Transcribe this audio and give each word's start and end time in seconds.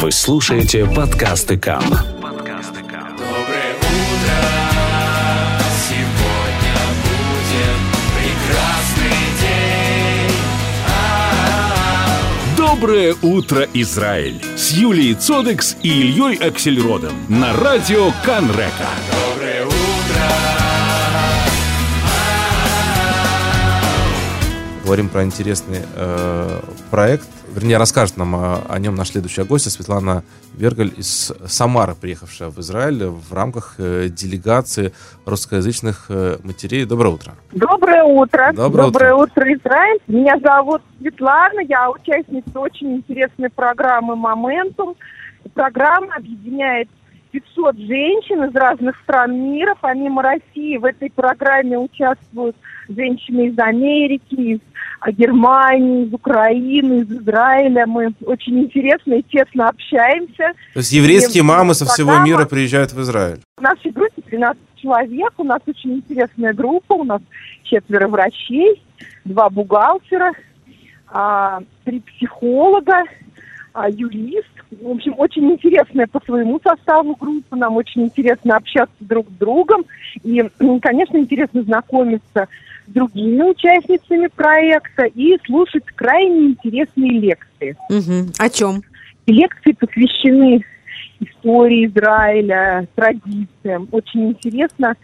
Вы 0.00 0.12
слушаете 0.12 0.86
подкасты 0.86 1.58
КАМ. 1.58 1.82
Доброе 1.82 1.98
утро, 1.98 2.06
сегодня 5.76 6.78
будет 7.04 7.76
прекрасный 8.16 9.20
день. 9.42 10.36
А-а-а. 10.88 12.56
Доброе 12.56 13.14
утро, 13.20 13.68
Израиль! 13.74 14.42
С 14.56 14.70
Юлией 14.70 15.14
Цодекс 15.14 15.76
и 15.82 15.90
Ильей 15.90 16.36
Аксельродом 16.36 17.12
на 17.28 17.52
радио 17.52 18.10
Канрека. 18.24 18.88
Доброе 19.34 19.66
утро. 19.66 19.76
Говорим 24.82 25.10
про 25.10 25.24
интересный 25.24 25.82
э, 25.94 26.62
проект. 26.90 27.28
Вернее, 27.60 27.76
расскажет 27.76 28.16
нам 28.16 28.34
о, 28.34 28.62
о 28.70 28.78
нем 28.78 28.94
наш 28.94 29.10
следующая 29.10 29.44
гостья 29.44 29.68
Светлана 29.68 30.24
Вергаль 30.54 30.92
из 30.96 31.30
Самары, 31.44 31.94
приехавшая 31.94 32.48
в 32.48 32.58
Израиль 32.58 33.04
в 33.04 33.34
рамках 33.34 33.74
э, 33.76 34.08
делегации 34.08 34.94
русскоязычных 35.26 36.06
э, 36.08 36.38
матерей. 36.42 36.86
Доброе 36.86 37.10
утро. 37.10 37.34
Доброе 37.52 38.04
утро. 38.04 38.50
Доброе 38.54 38.86
Доброе 38.86 39.14
утро, 39.14 39.52
Израиль. 39.52 40.00
Меня 40.06 40.38
зовут 40.42 40.80
Светлана, 41.00 41.60
я 41.68 41.90
участница 41.90 42.58
очень 42.58 42.94
интересной 42.96 43.50
программы 43.50 44.16
«Моментум». 44.16 44.94
Программа 45.52 46.14
объединяет 46.16 46.88
500 47.30 47.76
женщин 47.78 48.44
из 48.44 48.54
разных 48.54 48.96
стран 49.02 49.52
мира. 49.52 49.74
Помимо 49.80 50.22
России 50.22 50.76
в 50.76 50.84
этой 50.84 51.10
программе 51.10 51.78
участвуют 51.78 52.56
женщины 52.88 53.48
из 53.48 53.58
Америки, 53.58 54.34
из 54.34 54.60
а, 55.00 55.12
Германии, 55.12 56.06
из 56.06 56.12
Украины, 56.12 57.02
из 57.02 57.10
Израиля. 57.10 57.86
Мы 57.86 58.12
очень 58.24 58.60
интересно 58.60 59.14
и 59.14 59.22
тесно 59.22 59.68
общаемся. 59.68 60.52
То 60.74 60.80
есть 60.80 60.92
еврейские 60.92 61.42
И 61.42 61.46
мамы 61.46 61.74
со 61.74 61.86
всего 61.86 62.18
мира 62.18 62.44
приезжают 62.44 62.92
в 62.92 63.00
Израиль. 63.00 63.40
В 63.56 63.62
нашей 63.62 63.90
группе 63.92 64.22
13 64.22 64.60
человек, 64.76 65.32
у 65.38 65.44
нас 65.44 65.60
очень 65.66 65.94
интересная 65.94 66.52
группа, 66.52 66.94
у 66.94 67.04
нас 67.04 67.20
четверо 67.62 68.08
врачей, 68.08 68.82
два 69.24 69.48
бухгалтера, 69.48 70.32
а, 71.08 71.60
три 71.84 72.00
психолога, 72.00 73.04
а, 73.72 73.88
юрист. 73.88 74.46
В 74.70 74.88
общем, 74.88 75.14
очень 75.18 75.50
интересная 75.50 76.06
по 76.06 76.20
своему 76.24 76.60
составу 76.62 77.16
группа, 77.16 77.56
нам 77.56 77.76
очень 77.76 78.04
интересно 78.04 78.56
общаться 78.56 78.94
друг 79.00 79.28
с 79.28 79.32
другом 79.38 79.84
и, 80.22 80.42
конечно, 80.82 81.16
интересно 81.16 81.62
знакомиться 81.62 82.46
с 82.86 82.92
другими 82.92 83.42
участницами 83.42 84.28
проекта 84.28 85.04
и 85.04 85.36
слушать 85.44 85.84
крайне 85.96 86.50
интересные 86.50 87.10
лекции. 87.18 87.76
Мгм. 87.88 88.32
О 88.38 88.48
чем? 88.48 88.82
Лекции 89.26 89.72
посвящены 89.72 90.64
истории 91.20 91.86
Израиля, 91.86 92.86
традициям. 92.94 93.88
Очень 93.90 94.30
интересно 94.30 94.94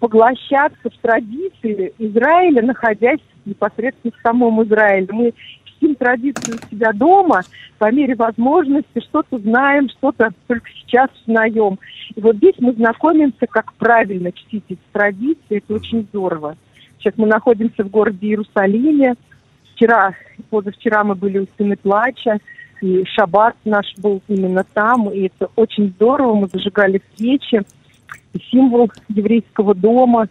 поглощаться 0.00 0.90
в 0.90 0.98
традиции 1.00 1.92
Израиля, 1.98 2.62
находясь 2.62 3.20
непосредственно 3.44 4.12
в 4.16 4.22
самом 4.22 4.62
Израиле. 4.64 5.08
Мы 5.10 5.34
чтим 5.76 5.94
традицию 5.94 6.58
себя 6.70 6.92
дома, 6.92 7.42
по 7.78 7.90
мере 7.90 8.14
возможности 8.14 9.00
что-то 9.00 9.38
знаем, 9.38 9.88
что-то 9.88 10.30
только 10.46 10.68
сейчас 10.80 11.10
узнаем. 11.26 11.78
И 12.14 12.20
вот 12.20 12.36
здесь 12.36 12.54
мы 12.58 12.72
знакомимся, 12.72 13.46
как 13.48 13.72
правильно 13.74 14.32
чтить 14.32 14.64
эти 14.68 14.80
традиции. 14.92 15.58
Это 15.58 15.74
очень 15.74 16.02
здорово. 16.02 16.56
Сейчас 16.98 17.14
мы 17.16 17.26
находимся 17.26 17.84
в 17.84 17.90
городе 17.90 18.28
Иерусалиме. 18.28 19.14
Вчера, 19.74 20.14
позавчера 20.50 21.04
мы 21.04 21.14
были 21.14 21.38
у 21.38 21.46
Стены 21.46 21.76
Плача, 21.76 22.38
и 22.80 23.04
шаббат 23.06 23.56
наш 23.64 23.86
был 23.98 24.22
именно 24.28 24.64
там, 24.72 25.10
и 25.10 25.26
это 25.26 25.50
очень 25.56 25.88
здорово. 25.88 26.34
Мы 26.34 26.48
зажигали 26.48 27.02
свечи, 27.14 27.62
символ 28.50 28.90
еврейского 29.08 29.74
дома, 29.74 30.28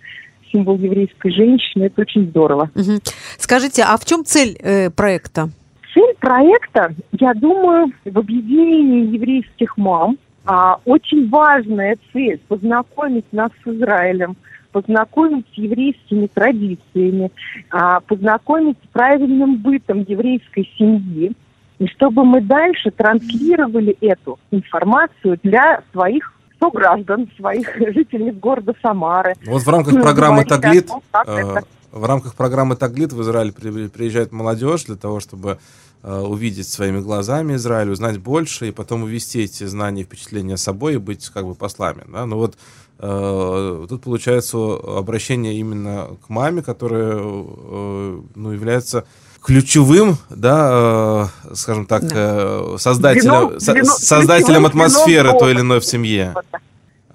символ 0.53 0.77
еврейской 0.77 1.31
женщины. 1.31 1.85
Это 1.85 2.01
очень 2.01 2.29
здорово. 2.29 2.69
Мгм. 2.75 2.99
Скажите, 3.37 3.83
а 3.83 3.97
в 3.97 4.05
чем 4.05 4.23
цель 4.23 4.55
э, 4.61 4.89
проекта? 4.91 5.49
Цель 5.93 6.15
проекта, 6.19 6.93
я 7.19 7.33
думаю, 7.33 7.91
в 8.05 8.17
объединении 8.17 9.13
еврейских 9.13 9.77
мам. 9.77 10.17
А, 10.45 10.79
очень 10.85 11.29
важная 11.29 11.97
цель– 12.11 12.39
познакомить 12.47 13.25
нас 13.31 13.51
с 13.63 13.67
Израилем, 13.67 14.35
познакомить 14.71 15.45
с 15.53 15.57
еврейскими 15.57 16.27
традициями, 16.27 17.31
а, 17.69 18.01
познакомить 18.01 18.77
с 18.83 18.87
правильным 18.87 19.57
бытом 19.57 20.03
еврейской 20.07 20.69
семьи, 20.77 21.31
и 21.79 21.87
чтобы 21.87 22.25
мы 22.25 22.41
дальше 22.41 22.91
транслировали 22.91 23.95
эту 24.01 24.39
информацию 24.51 25.39
для 25.43 25.81
своих 25.91 26.33
сограждан, 26.63 27.29
своих 27.37 27.75
жителей 27.93 28.31
города 28.31 28.73
Самары. 28.81 29.35
Вот 29.45 29.63
в 29.63 29.69
рамках 29.69 29.93
Ну, 29.93 30.01
программы 30.01 30.45
«Таглит» 30.45 30.89
э, 31.25 31.55
в 31.91 32.05
рамках 32.05 32.35
программы 32.35 32.75
«Таглит» 32.75 33.13
в 33.13 33.21
Израиль 33.21 33.51
при- 33.51 33.87
приезжает 33.87 34.31
молодежь 34.31 34.85
для 34.85 34.95
того, 34.95 35.19
чтобы 35.19 35.57
э, 36.01 36.19
увидеть 36.19 36.67
своими 36.67 36.99
глазами 36.99 37.55
Израиль, 37.55 37.89
узнать 37.91 38.17
больше, 38.17 38.67
и 38.67 38.71
потом 38.71 39.03
увести 39.03 39.43
эти 39.43 39.65
знания 39.65 40.01
и 40.01 40.05
впечатления 40.05 40.57
с 40.57 40.63
собой 40.63 40.95
и 40.95 40.97
быть 40.97 41.29
как 41.29 41.45
бы 41.45 41.55
послами. 41.55 42.03
Да? 42.11 42.25
Ну 42.25 42.37
вот 42.37 42.57
э, 42.99 43.85
тут 43.89 44.03
получается 44.03 44.57
обращение 44.97 45.53
именно 45.55 46.09
к 46.25 46.29
маме, 46.29 46.61
которая 46.61 47.15
э, 47.17 48.21
ну, 48.35 48.51
является 48.51 49.05
ключевым, 49.43 50.17
да, 50.29 51.27
э, 51.51 51.55
скажем 51.55 51.85
так, 51.85 52.03
э, 52.11 52.75
создателем, 52.77 53.23
Звеном- 53.49 53.59
со- 53.59 53.71
звено- 53.73 53.85
создателем 53.85 54.65
атмосферы 54.65 55.29
звеном 55.29 55.39
той 55.39 55.51
или 55.51 55.59
иной 55.59 55.79
в 55.79 55.85
семье. 55.85 56.33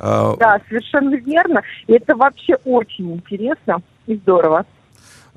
Э, 0.00 0.34
Да, 0.38 0.60
совершенно 0.68 1.14
верно. 1.16 1.62
И 1.86 1.92
это 1.94 2.14
вообще 2.14 2.54
очень 2.64 3.14
интересно 3.14 3.78
и 4.06 4.14
здорово. 4.16 4.64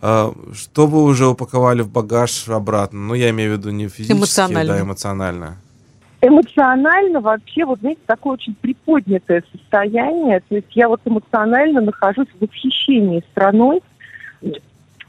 А, 0.04 0.32
Что 0.54 0.88
вы 0.88 1.04
уже 1.04 1.28
упаковали 1.28 1.82
в 1.82 1.90
багаж 1.90 2.48
обратно? 2.50 3.00
Ну, 3.00 3.14
я 3.14 3.30
имею 3.30 3.56
в 3.56 3.58
виду 3.60 3.70
не 3.72 3.88
физически, 3.88 4.18
Эмоционально. 4.18 4.74
да, 4.74 4.82
эмоционально. 4.82 5.56
Эмоционально 6.22 7.20
вообще, 7.22 7.66
вот 7.66 7.80
знаете, 7.80 8.02
такое 8.06 8.34
очень 8.34 8.54
приподнятое 8.62 9.44
состояние. 9.52 10.42
То 10.50 10.56
есть 10.56 10.68
я 10.72 10.88
вот 10.88 11.02
эмоционально 11.06 11.82
нахожусь 11.82 12.28
в 12.40 12.42
восхищении 12.46 13.24
страной. 13.32 13.82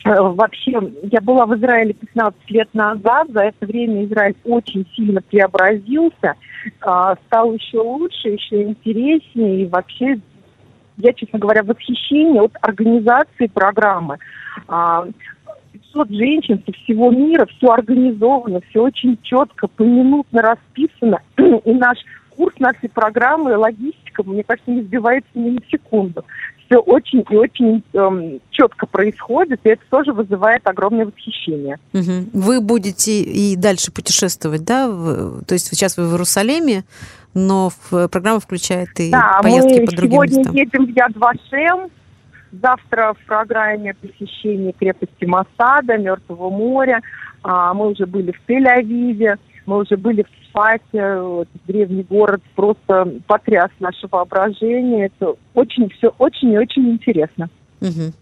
Э, 0.05 0.21
Вообще, 0.21 0.73
я 1.11 1.21
была 1.21 1.47
в 1.47 1.55
Израиле 1.57 1.95
15 1.95 2.51
лет 2.51 2.69
назад. 2.75 3.29
За 3.31 3.41
это 3.43 3.67
время 3.67 4.05
Израиль 4.05 4.37
очень 4.45 4.87
сильно 4.95 5.21
преобразился, 5.23 6.35
а, 6.81 7.17
стал 7.27 7.53
еще 7.55 7.79
лучше, 7.79 8.29
еще 8.29 8.63
интереснее. 8.63 9.63
И 9.63 9.67
вообще, 9.69 10.19
я, 10.97 11.13
честно 11.13 11.39
говоря, 11.39 11.63
в 11.63 11.67
восхищении 11.67 12.41
от 12.41 12.53
организации 12.61 13.47
программы. 13.47 14.19
А, 14.69 15.07
500 15.73 16.11
женщин 16.11 16.63
со 16.65 16.73
всего 16.73 17.11
мира, 17.11 17.47
все 17.47 17.69
организовано, 17.69 18.61
все 18.69 18.83
очень 18.83 19.19
четко, 19.23 19.69
поминутно 19.69 20.43
расписано. 20.43 21.21
И 21.37 21.73
наш 21.73 21.99
курс 22.31 22.55
нашей 22.59 22.89
программы, 22.89 23.57
логистика, 23.57 24.23
мне 24.23 24.43
кажется, 24.43 24.71
не 24.71 24.83
сбивается 24.83 25.31
ни 25.35 25.51
на 25.51 25.61
секунду. 25.71 26.25
Все 26.73 26.79
очень 26.79 27.23
и 27.29 27.37
очень 27.37 27.85
эм, 27.93 28.41
четко 28.51 28.87
происходит, 28.87 29.61
и 29.65 29.69
это 29.69 29.83
тоже 29.91 30.15
вызывает 30.15 30.67
огромное 30.67 31.05
восхищение. 31.05 31.77
Мгм. 31.93 32.31
Вы 32.33 32.63
будете 32.63 33.21
и 33.21 33.57
дальше 33.57 33.93
путешествовать, 33.93 34.65
да? 34.65 34.87
То 34.87 35.53
есть 35.53 35.67
сейчас 35.67 35.99
вы 35.99 36.09
в 36.09 36.13
Иерусалиме, 36.13 36.85
но 37.35 37.71
программа 37.91 38.41
включает 38.41 38.89
и 39.01 39.11
Да, 39.11 39.41
поездки 39.43 39.81
мы 39.81 39.85
по 39.87 39.93
другим 39.97 40.13
сегодня 40.13 40.39
местам. 40.39 40.55
едем 40.55 40.87
в 40.87 40.97
Яд-Вашем. 40.97 41.91
Завтра 42.53 43.15
в 43.21 43.27
программе 43.27 43.95
посещение 43.95 44.73
крепости 44.73 45.27
Масада, 45.27 45.99
Мертвого 45.99 46.49
моря. 46.49 47.03
А, 47.43 47.75
мы 47.75 47.89
уже 47.91 48.07
были 48.07 48.33
в 48.33 48.51
Тель-Авиве, 48.51 49.37
мы 49.67 49.79
уже 49.79 49.99
были 49.99 50.23
в 50.23 50.42
Сфате, 50.53 51.21
вот, 51.21 51.49
древний 51.67 52.03
город, 52.03 52.41
просто 52.55 53.13
потряс 53.27 53.71
наше 53.81 54.07
воображение. 54.11 55.07
Это 55.07 55.35
очень, 55.55 55.89
все 55.91 56.15
очень 56.19 56.53
и 56.53 56.59
очень 56.59 56.91
интересно. 56.91 57.49
Мгм. 57.81 58.13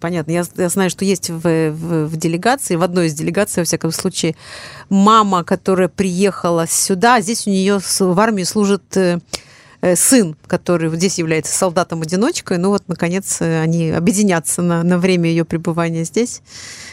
Понятно. 0.00 0.32
Я, 0.32 0.42
я 0.56 0.68
знаю, 0.68 0.90
что 0.90 1.04
есть 1.04 1.30
в, 1.30 1.40
в- 1.40 2.06
в 2.06 2.16
делегации, 2.16 2.76
в 2.76 2.82
одной 2.82 3.06
из 3.06 3.14
делегаций, 3.14 3.62
во 3.62 3.64
всяком 3.64 3.90
случае, 3.90 4.34
мама, 4.90 5.44
которая 5.44 5.88
приехала 5.88 6.66
сюда. 6.66 7.20
Здесь 7.20 7.46
у 7.46 7.50
нее 7.50 7.78
в 7.80 8.20
армии 8.20 8.42
служит 8.42 8.96
э, 8.96 9.18
сын, 9.94 10.36
который 10.46 10.88
здесь 10.90 11.18
является 11.18 11.56
солдатом-одиночкой. 11.56 12.58
Ну 12.58 12.70
вот, 12.70 12.82
наконец, 12.88 13.40
э, 13.40 13.60
они 13.60 13.90
объединятся 13.90 14.62
на, 14.62 14.82
на 14.82 14.98
время 14.98 15.28
ее 15.28 15.44
пребывания 15.44 16.04
здесь. 16.04 16.42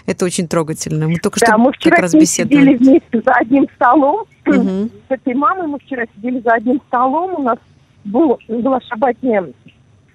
Это 0.05 0.25
очень 0.25 0.47
трогательно. 0.47 1.07
Мы 1.07 1.17
только 1.19 1.39
Да, 1.39 1.47
что 1.47 1.57
мы 1.57 1.71
вчера 1.71 1.95
как 1.95 2.03
раз 2.03 2.13
ней 2.13 2.25
сидели 2.25 2.73
беседовали. 2.73 2.77
вместе 2.77 3.21
за 3.25 3.33
одним 3.33 3.67
столом. 3.75 4.25
Мгм. 4.45 4.91
С 5.07 5.11
этой 5.11 5.33
мамой 5.33 5.67
мы 5.67 5.79
вчера 5.79 6.05
сидели 6.15 6.39
за 6.41 6.53
одним 6.53 6.81
столом. 6.87 7.35
У 7.35 7.43
нас 7.43 7.57
был, 8.03 8.39
была 8.47 8.79
шабатная 8.81 9.53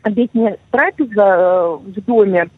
обедня 0.03 0.57
трапеза 0.71 1.23
э, 1.23 1.77
в 1.77 2.05
доме 2.05 2.49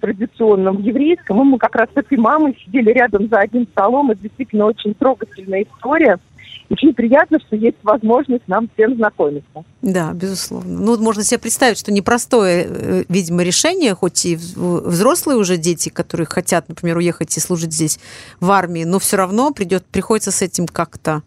традиционном 0.00 0.80
еврейском. 0.82 1.40
И 1.40 1.44
мы 1.44 1.58
как 1.58 1.74
раз 1.76 1.88
с 1.94 1.96
этой 1.96 2.18
мамой 2.18 2.56
сидели 2.64 2.90
рядом 2.90 3.28
за 3.28 3.40
одним 3.40 3.66
столом. 3.66 4.10
Это 4.10 4.22
действительно 4.22 4.66
очень 4.66 4.94
трогательная 4.94 5.64
история. 5.64 6.18
Очень 6.70 6.92
приятно, 6.94 7.38
что 7.40 7.56
есть 7.56 7.76
возможность 7.82 8.46
нам 8.46 8.68
всем 8.74 8.96
знакомиться. 8.96 9.64
Да, 9.82 10.12
безусловно. 10.12 10.78
Ну, 10.78 10.98
можно 10.98 11.24
себе 11.24 11.38
представить, 11.38 11.78
что 11.78 11.92
непростое, 11.92 12.66
э, 12.68 13.04
видимо, 13.08 13.42
решение, 13.42 13.94
хоть 13.94 14.26
и 14.26 14.36
взрослые 14.36 15.38
уже 15.38 15.56
дети, 15.56 15.88
которые 15.88 16.26
хотят, 16.26 16.68
например, 16.68 16.98
уехать 16.98 17.36
и 17.36 17.40
служить 17.40 17.72
здесь 17.72 17.98
в 18.40 18.50
армии, 18.50 18.84
но 18.84 18.98
все 18.98 19.16
равно 19.16 19.52
придет, 19.52 19.84
приходится 19.86 20.30
с 20.30 20.42
этим 20.42 20.66
как-то 20.66 21.22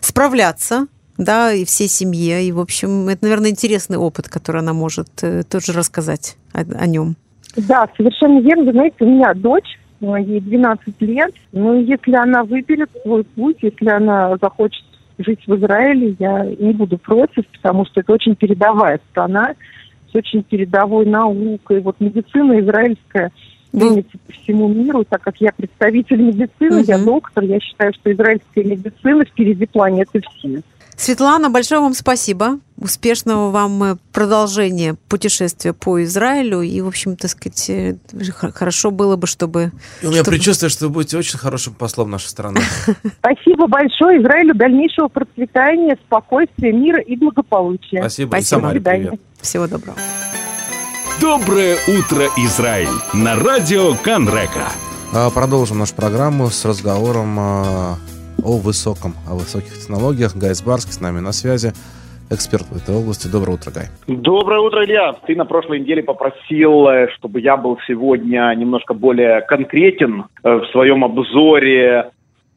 справляться, 0.00 0.86
да, 1.16 1.52
и 1.52 1.64
всей 1.64 1.88
семье. 1.88 2.44
И, 2.44 2.52
в 2.52 2.60
общем, 2.60 3.08
это, 3.08 3.24
наверное, 3.24 3.50
интересный 3.50 3.96
опыт, 3.96 4.28
который 4.28 4.60
она 4.60 4.72
может 4.72 5.08
э, 5.22 5.42
тоже 5.42 5.72
рассказать 5.72 6.36
о, 6.52 6.60
о 6.60 6.86
нем. 6.86 7.16
Да, 7.56 7.88
совершенно 7.96 8.40
верно. 8.40 8.64
Вы 8.64 8.72
знаете, 8.72 8.96
у 9.00 9.06
меня 9.06 9.32
дочь, 9.34 9.78
ей 10.00 10.40
12 10.40 11.00
лет. 11.00 11.34
Ну, 11.52 11.80
если 11.80 12.14
она 12.14 12.44
выберет 12.44 12.90
свой 13.02 13.24
путь, 13.24 13.58
если 13.62 13.88
она 13.88 14.36
захочет 14.40 14.84
жить 15.18 15.40
в 15.46 15.56
Израиле, 15.56 16.14
я 16.18 16.44
не 16.44 16.72
буду 16.72 16.98
против, 16.98 17.46
потому 17.48 17.84
что 17.86 18.00
это 18.00 18.12
очень 18.12 18.36
передовая 18.36 19.00
страна, 19.10 19.54
с 20.10 20.14
очень 20.14 20.42
передовой 20.42 21.06
наукой. 21.06 21.80
Вот 21.80 21.96
медицина 22.00 22.60
израильская 22.60 23.32
ценится 23.72 24.16
по 24.26 24.32
всему 24.32 24.68
миру, 24.68 25.04
так 25.04 25.22
как 25.22 25.40
я 25.40 25.52
представитель 25.52 26.22
медицины, 26.22 26.80
угу. 26.80 26.84
я 26.86 26.98
доктор, 26.98 27.44
я 27.44 27.60
считаю, 27.60 27.92
что 27.94 28.12
израильская 28.12 28.64
медицина 28.64 29.24
впереди 29.24 29.66
планеты 29.66 30.22
всей. 30.22 30.62
Светлана, 30.98 31.48
большое 31.48 31.80
вам 31.80 31.94
спасибо. 31.94 32.58
Успешного 32.76 33.50
вам 33.50 33.82
э, 33.84 33.96
продолжения 34.12 34.96
путешествия 35.08 35.72
по 35.72 36.02
Израилю. 36.02 36.60
И, 36.60 36.80
в 36.80 36.88
общем, 36.88 37.16
так 37.16 37.30
сказать, 37.30 37.70
э, 37.70 37.96
хорошо 38.52 38.90
было 38.90 39.14
бы, 39.14 39.28
чтобы... 39.28 39.70
И 40.02 40.06
у 40.06 40.10
меня 40.10 40.22
чтобы... 40.22 40.36
предчувствие, 40.36 40.70
что 40.70 40.86
вы 40.86 40.90
будете 40.90 41.16
очень 41.16 41.38
хорошим 41.38 41.74
послом 41.74 42.10
нашей 42.10 42.26
страны. 42.26 42.60
Спасибо 43.20 43.68
большое. 43.68 44.20
Израилю 44.20 44.56
дальнейшего 44.56 45.06
процветания, 45.06 45.96
спокойствия, 46.04 46.72
мира 46.72 47.00
и 47.00 47.14
благополучия. 47.14 48.00
Спасибо. 48.00 48.30
Спасибо. 48.30 48.38
И 48.38 48.80
Самаре 48.82 49.18
Всего 49.40 49.68
доброго. 49.68 49.96
Доброе 51.20 51.76
утро, 51.86 52.28
Израиль! 52.36 52.88
На 53.12 53.36
радио 53.36 53.94
Канрека. 53.94 54.72
А, 55.12 55.30
продолжим 55.30 55.78
нашу 55.78 55.94
программу 55.94 56.50
с 56.50 56.64
разговором 56.64 57.36
а, 57.38 57.98
о 58.44 58.58
высоком, 58.58 59.14
о 59.28 59.34
высоких 59.34 59.74
технологиях. 59.74 60.36
Гай 60.36 60.54
Сбарский 60.54 60.92
с 60.92 61.00
нами 61.00 61.20
на 61.20 61.32
связи, 61.32 61.72
эксперт 62.30 62.64
в 62.70 62.76
этой 62.76 62.94
области. 62.94 63.28
Доброе 63.28 63.54
утро, 63.54 63.70
Гай. 63.70 63.86
Доброе 64.06 64.60
утро, 64.60 64.84
Илья. 64.84 65.14
Ты 65.26 65.36
на 65.36 65.44
прошлой 65.44 65.80
неделе 65.80 66.02
попросил, 66.02 66.88
э, 66.88 67.08
чтобы 67.16 67.40
я 67.40 67.56
был 67.56 67.78
сегодня 67.86 68.54
немножко 68.56 68.94
более 68.94 69.40
конкретен 69.42 70.24
э, 70.42 70.50
в 70.50 70.66
своем 70.72 71.04
обзоре 71.04 72.10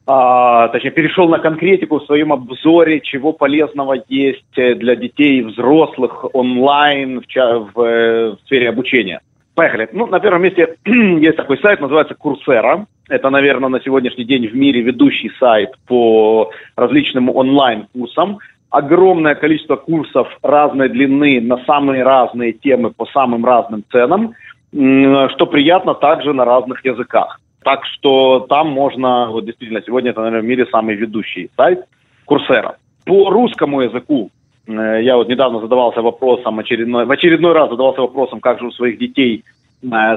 а, 0.08 0.68
точнее, 0.70 0.92
перешел 0.92 1.30
на 1.30 1.40
конкретику 1.40 2.00
в 2.00 2.06
своем 2.06 2.34
обзоре, 2.34 3.02
чего 3.02 3.34
полезного 3.34 3.96
есть 4.10 4.58
э, 4.58 4.74
для 4.76 4.96
детей 4.96 5.40
и 5.40 5.44
взрослых 5.44 6.26
онлайн 6.34 7.22
в, 7.22 7.26
в, 7.26 7.74
в 7.76 8.38
сфере 8.46 8.70
обучения. 8.70 9.22
Поехали. 9.54 9.88
Ну, 9.94 10.08
на 10.08 10.20
первом 10.20 10.42
месте 10.42 10.76
есть 10.86 11.38
такой 11.38 11.60
сайт, 11.60 11.82
называется 11.82 12.16
Курсера. 12.16 12.88
Это, 13.12 13.30
наверное, 13.30 13.68
на 13.68 13.82
сегодняшний 13.82 14.24
день 14.24 14.48
в 14.48 14.56
мире 14.56 14.80
ведущий 14.80 15.32
сайт 15.38 15.72
по 15.86 16.50
различным 16.78 17.30
онлайн-курсам. 17.30 18.38
Огромное 18.70 19.36
количество 19.36 19.76
курсов 19.76 20.30
разной 20.42 20.88
длины 20.88 21.42
на 21.42 21.58
самые 21.66 22.04
разные 22.04 22.54
темы 22.54 22.92
по 22.92 23.06
самым 23.08 23.46
разным 23.46 23.84
ценам, 23.92 24.32
что 24.72 25.46
приятно 25.46 25.94
также 25.94 26.32
на 26.32 26.46
разных 26.46 26.86
языках. 26.86 27.42
Так 27.66 27.86
что 27.86 28.46
там 28.48 28.70
можно, 28.70 29.28
вот 29.30 29.44
действительно, 29.44 29.82
сегодня 29.86 30.12
это, 30.12 30.22
наверное, 30.22 30.46
в 30.46 30.50
мире 30.50 30.66
самый 30.72 30.96
ведущий 30.96 31.50
сайт 31.58 31.84
Курсера. 32.24 32.78
По 33.04 33.30
русскому 33.30 33.82
языку 33.82 34.30
э, 34.68 35.02
я 35.04 35.18
вот 35.18 35.28
недавно 35.28 35.60
задавался 35.60 36.02
вопросом, 36.02 36.60
очередной, 36.60 37.06
в 37.06 37.12
очередной 37.12 37.52
раз 37.52 37.70
задавался 37.70 38.02
вопросом, 38.02 38.40
как 38.40 38.60
же 38.60 38.68
у 38.68 38.72
своих 38.72 38.98
детей 38.98 39.44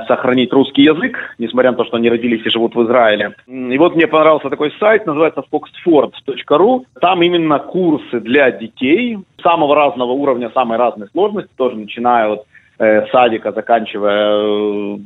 сохранить 0.06 0.52
русский 0.52 0.82
язык, 0.82 1.16
несмотря 1.38 1.70
на 1.70 1.76
то, 1.76 1.84
что 1.84 1.96
они 1.96 2.10
родились 2.10 2.44
и 2.44 2.50
живут 2.50 2.74
в 2.74 2.82
Израиле. 2.84 3.34
И 3.46 3.78
вот 3.78 3.94
мне 3.96 4.06
понравился 4.06 4.50
такой 4.50 4.72
сайт, 4.78 5.06
называется 5.06 5.42
foxford.ru. 5.50 6.84
Там 7.00 7.22
именно 7.22 7.58
курсы 7.58 8.20
для 8.20 8.50
детей 8.50 9.18
самого 9.42 9.74
разного 9.74 10.12
уровня, 10.12 10.50
самой 10.54 10.78
разной 10.78 11.08
сложности, 11.12 11.50
тоже 11.56 11.76
начиная 11.76 12.32
от 12.32 12.40
э, 12.40 12.44
садика, 12.78 13.52
заканчивая 13.52 14.36
э, 14.36 14.98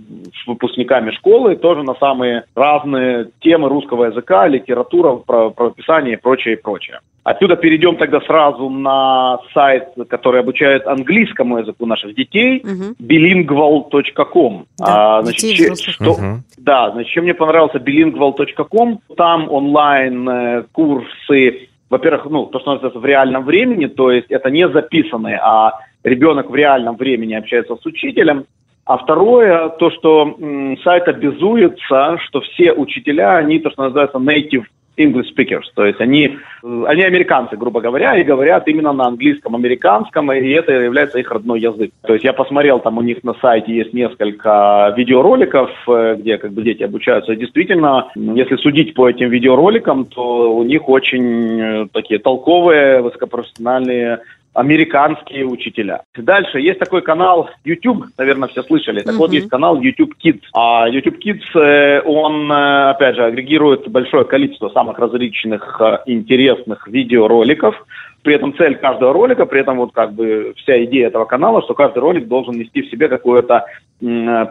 выпускниками 0.46 1.10
школы, 1.12 1.56
тоже 1.56 1.82
на 1.82 1.94
самые 1.94 2.44
разные 2.54 3.28
темы 3.40 3.68
русского 3.68 4.06
языка, 4.06 4.46
литература, 4.46 5.16
правописание 5.16 6.14
и 6.14 6.20
прочее, 6.20 6.54
и 6.54 6.60
прочее. 6.60 7.00
Отсюда 7.24 7.56
перейдем 7.56 7.96
тогда 7.96 8.22
сразу 8.22 8.70
на 8.70 9.38
сайт, 9.52 9.88
который 10.08 10.40
обучает 10.40 10.86
английскому 10.86 11.58
языку 11.58 11.84
наших 11.84 12.14
детей, 12.14 12.62
uh-huh. 12.64 12.96
bilingual.com. 12.98 14.64
Да, 14.78 15.18
а, 15.18 15.22
значит, 15.22 15.56
че, 15.56 15.74
что, 15.74 16.04
uh-huh. 16.04 16.36
Да, 16.56 16.90
значит, 16.90 17.12
чем 17.12 17.24
мне 17.24 17.34
понравился 17.34 17.78
bilingual.com, 17.78 19.00
там 19.14 19.50
онлайн 19.50 20.26
э, 20.26 20.64
курсы, 20.72 21.67
во-первых, 21.90 22.26
ну, 22.26 22.46
то, 22.46 22.60
что 22.60 22.72
называется 22.72 23.00
в 23.00 23.06
реальном 23.06 23.44
времени, 23.44 23.86
то 23.86 24.10
есть 24.10 24.30
это 24.30 24.50
не 24.50 24.68
записанные, 24.68 25.38
а 25.42 25.72
ребенок 26.04 26.50
в 26.50 26.54
реальном 26.54 26.96
времени 26.96 27.34
общается 27.34 27.76
с 27.76 27.86
учителем. 27.86 28.44
А 28.84 28.96
второе, 28.96 29.68
то, 29.70 29.90
что 29.90 30.36
м, 30.38 30.78
сайт 30.82 31.08
обязуется, 31.08 32.18
что 32.24 32.40
все 32.40 32.72
учителя, 32.72 33.36
они, 33.36 33.58
то, 33.58 33.70
что 33.70 33.84
называется 33.84 34.18
native 34.18 34.64
English 34.98 35.28
speakers, 35.34 35.64
то 35.74 35.86
есть 35.86 36.00
они, 36.00 36.38
они 36.62 37.02
американцы, 37.02 37.56
грубо 37.56 37.80
говоря, 37.80 38.16
и 38.16 38.24
говорят 38.24 38.66
именно 38.68 38.92
на 38.92 39.06
английском, 39.06 39.54
американском, 39.54 40.32
и 40.32 40.50
это 40.50 40.72
является 40.72 41.18
их 41.18 41.30
родной 41.30 41.60
язык. 41.60 41.92
То 42.02 42.14
есть 42.14 42.24
я 42.24 42.32
посмотрел, 42.32 42.80
там 42.80 42.98
у 42.98 43.02
них 43.02 43.22
на 43.22 43.34
сайте 43.34 43.74
есть 43.74 43.92
несколько 43.92 44.92
видеороликов, 44.96 45.70
э, 45.88 46.16
где 46.18 46.38
как 46.38 46.52
бы 46.52 46.62
дети 46.62 46.82
обучаются. 46.82 47.32
И 47.32 47.36
действительно, 47.36 48.08
если 48.14 48.56
судить 48.56 48.94
по 48.94 49.08
этим 49.08 49.30
видеороликам, 49.30 50.06
то 50.06 50.54
у 50.54 50.62
них 50.64 50.88
очень 50.88 51.60
э, 51.60 51.86
такие 51.92 52.18
толковые, 52.18 53.00
высокопрофессиональные 53.02 54.20
американские 54.58 55.46
учителя. 55.46 56.02
Дальше 56.16 56.58
есть 56.58 56.80
такой 56.80 57.02
канал 57.02 57.48
YouTube, 57.64 58.06
наверное, 58.18 58.48
все 58.48 58.64
слышали. 58.64 59.02
Так 59.02 59.14
mm-hmm. 59.14 59.18
вот, 59.18 59.32
есть 59.32 59.48
канал 59.48 59.80
YouTube 59.80 60.14
Kids. 60.20 60.40
А 60.52 60.88
YouTube 60.88 61.18
Kids, 61.24 61.44
э, 61.54 62.02
он, 62.04 62.50
э, 62.50 62.90
опять 62.90 63.14
же, 63.14 63.24
агрегирует 63.24 63.88
большое 63.88 64.24
количество 64.24 64.68
самых 64.70 64.98
различных 64.98 65.80
э, 65.80 65.98
интересных 66.06 66.88
видеороликов. 66.88 67.76
При 68.22 68.34
этом 68.34 68.52
цель 68.56 68.74
каждого 68.74 69.12
ролика, 69.12 69.46
при 69.46 69.60
этом 69.60 69.76
вот 69.76 69.92
как 69.92 70.12
бы 70.12 70.52
вся 70.56 70.84
идея 70.86 71.06
этого 71.06 71.24
канала, 71.24 71.62
что 71.62 71.74
каждый 71.74 72.00
ролик 72.00 72.26
должен 72.26 72.54
нести 72.54 72.82
в 72.82 72.90
себе 72.90 73.08
какую-то 73.08 73.64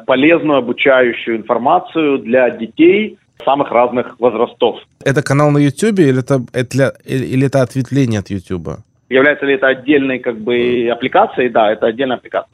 полезную 0.05 0.60
обучающую 0.60 1.36
информацию 1.36 2.20
для 2.20 2.50
детей, 2.50 3.17
самых 3.43 3.72
разных 3.72 4.20
возрастов. 4.20 4.79
Это 5.03 5.22
канал 5.22 5.51
на 5.51 5.58
YouTube 5.58 6.00
или 6.00 6.20
это, 6.20 6.41
это, 6.53 6.93
или 7.05 7.46
это 7.46 7.62
ответвление 7.62 8.22
от 8.22 8.29
YouTube? 8.29 8.79
Является 9.09 9.45
ли 9.45 9.55
это 9.55 9.67
отдельной 9.67 10.19
как 10.19 10.37
бы 10.37 10.89
аппликацией? 10.91 11.49
Да, 11.49 11.71
это 11.71 11.87
отдельная 11.87 12.17
аппликация. 12.17 12.51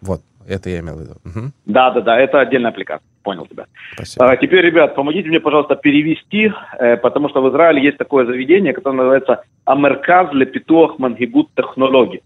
Вот, 0.00 0.20
это 0.48 0.70
я 0.70 0.80
имел 0.80 0.96
в 0.96 1.00
виду. 1.00 1.12
Угу. 1.24 1.52
Да, 1.66 1.90
да, 1.90 2.00
да, 2.00 2.18
это 2.18 2.40
отдельная 2.40 2.70
аппликация. 2.70 3.06
Понял 3.22 3.46
тебя. 3.46 3.66
Спасибо. 3.94 4.30
А, 4.30 4.36
теперь, 4.36 4.64
ребят, 4.64 4.96
помогите 4.96 5.28
мне, 5.28 5.38
пожалуйста, 5.38 5.76
перевести, 5.76 6.52
э, 6.78 6.96
потому 6.96 7.28
что 7.28 7.40
в 7.40 7.50
Израиле 7.50 7.82
есть 7.82 7.96
такое 7.96 8.26
заведение, 8.26 8.72
которое 8.72 8.96
называется 8.96 9.44
Амерказ 9.64 10.30
для 10.32 10.44
Питуах 10.44 10.98
Мангигут 10.98 11.48
Технологий. 11.56 12.22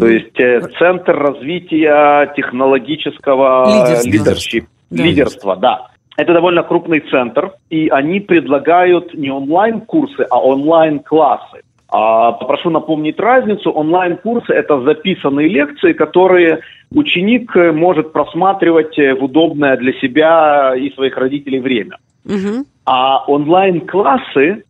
То 0.00 0.06
есть 0.06 0.40
э, 0.40 0.62
Центр 0.78 1.14
развития 1.16 2.32
технологического 2.34 4.00
лидершип, 4.02 4.64
да, 4.90 5.04
лидерства, 5.04 5.56
да. 5.56 5.88
Это 6.16 6.32
довольно 6.32 6.62
крупный 6.62 7.00
центр, 7.10 7.52
и 7.70 7.88
они 7.88 8.20
предлагают 8.20 9.14
не 9.14 9.30
онлайн-курсы, 9.30 10.24
а 10.30 10.40
онлайн-классы. 10.40 11.62
А, 11.96 12.32
попрошу 12.32 12.70
напомнить 12.70 13.20
разницу. 13.20 13.70
Онлайн-курсы– 13.70 14.52
это 14.52 14.80
записанные 14.80 15.46
лекции, 15.46 15.92
которые 15.92 16.58
ученик 16.90 17.56
э, 17.56 17.70
может 17.70 18.12
просматривать 18.12 18.98
э, 18.98 19.14
в 19.14 19.22
удобное 19.22 19.76
для 19.76 19.92
себя 20.00 20.74
и 20.74 20.90
своих 20.94 21.16
родителей 21.16 21.60
время. 21.60 21.98
Угу. 22.24 22.66
А 22.84 23.24
онлайн-классы 23.28 24.64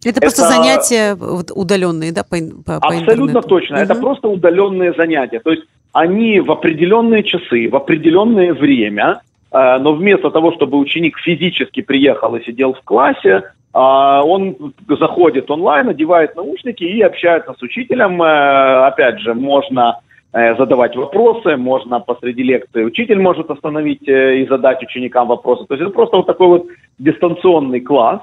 это, 0.00 0.08
это 0.08 0.20
просто 0.22 0.48
занятия 0.48 1.14
удаленные, 1.54 2.10
да, 2.10 2.22
по, 2.24 2.36
по, 2.64 2.76
Абсолютно 2.76 3.12
интернету. 3.12 3.48
точно. 3.48 3.76
Угу. 3.76 3.82
Это 3.82 3.94
просто 3.96 4.28
удаленные 4.28 4.94
занятия. 4.94 5.40
То 5.40 5.50
есть 5.50 5.64
они 5.92 6.40
в 6.40 6.50
определенные 6.50 7.22
часы, 7.22 7.68
в 7.68 7.76
определенное 7.76 8.54
время, 8.54 9.20
э, 9.50 9.78
но 9.78 9.92
вместо 9.92 10.30
того, 10.30 10.52
чтобы 10.52 10.78
ученик 10.78 11.18
физически 11.18 11.82
приехал 11.82 12.34
и 12.36 12.44
сидел 12.46 12.72
в 12.72 12.80
классе, 12.80 13.42
он 13.72 14.74
заходит 14.88 15.50
онлайн, 15.50 15.88
одевает 15.88 16.36
наушники 16.36 16.84
и 16.84 17.00
общается 17.00 17.54
с 17.58 17.62
учителем. 17.62 18.22
Э, 18.22 18.86
опять 18.86 19.18
же, 19.20 19.34
можно 19.34 20.00
э, 20.32 20.54
задавать 20.56 20.94
вопросы, 20.94 21.56
можно 21.56 22.00
посреди 22.00 22.42
лекции 22.42 22.84
учитель 22.84 23.20
может 23.20 23.50
остановить 23.50 24.06
э, 24.06 24.40
и 24.40 24.46
задать 24.46 24.82
ученикам 24.82 25.28
вопросы. 25.28 25.64
То 25.66 25.74
есть 25.74 25.82
это 25.82 25.94
просто 25.94 26.18
вот 26.18 26.26
такой 26.26 26.48
вот 26.48 26.66
дистанционный 26.98 27.80
класс. 27.80 28.20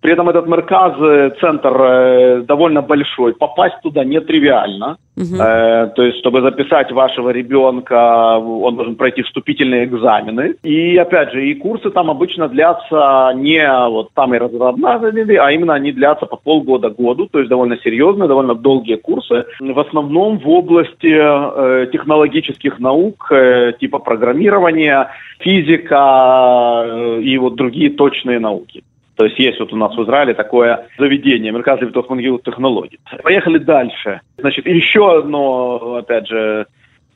При 0.00 0.12
этом 0.12 0.30
этот 0.30 0.46
Мерказ, 0.46 0.94
э, 0.98 1.30
центр 1.40 1.76
э, 1.78 2.42
довольно 2.42 2.80
большой, 2.80 3.34
попасть 3.34 3.80
туда 3.82 4.02
нетривиально. 4.02 4.96
Мгм. 5.16 5.40
Э, 5.40 5.88
то 5.94 6.02
есть, 6.02 6.18
чтобы 6.20 6.40
записать 6.40 6.90
вашего 6.90 7.28
ребенка, 7.28 8.38
он 8.38 8.76
должен 8.76 8.96
пройти 8.96 9.22
вступительные 9.22 9.84
экзамены. 9.84 10.54
И, 10.62 10.96
опять 10.96 11.32
же, 11.32 11.46
и 11.46 11.54
курсы 11.54 11.90
там 11.90 12.10
обычно 12.10 12.48
длятся 12.48 13.32
не 13.34 13.62
вот 13.88 14.08
самые 14.14 14.40
разнообразные, 14.40 15.38
а 15.38 15.50
именно 15.50 15.74
они 15.74 15.92
длятся 15.92 16.24
по 16.24 16.36
полгода-году, 16.36 17.26
то 17.26 17.38
есть 17.38 17.50
довольно 17.50 17.76
серьезные, 17.76 18.28
довольно 18.28 18.54
долгие 18.54 18.96
курсы. 18.96 19.44
В 19.60 19.78
основном 19.78 20.38
в 20.38 20.48
области 20.48 21.12
э, 21.12 21.86
технологических 21.92 22.78
наук, 22.78 23.30
э, 23.30 23.72
типа 23.78 23.98
программирования, 23.98 25.10
физика 25.40 26.84
э, 26.86 27.20
и 27.20 27.36
вот 27.36 27.56
другие 27.56 27.90
точные 27.90 28.38
науки. 28.38 28.82
То 29.20 29.26
есть 29.26 29.38
есть 29.38 29.60
вот 29.60 29.70
у 29.70 29.76
нас 29.76 29.94
в 29.94 30.02
Израиле 30.02 30.32
такое 30.32 30.88
заведение, 30.98 31.52
Мерказ 31.52 31.78
Левитов 31.82 32.06
технологий. 32.42 32.98
Поехали 33.22 33.58
дальше. 33.58 34.22
Значит, 34.38 34.64
еще 34.64 35.18
одно, 35.18 35.96
опять 35.96 36.26
же, 36.26 36.64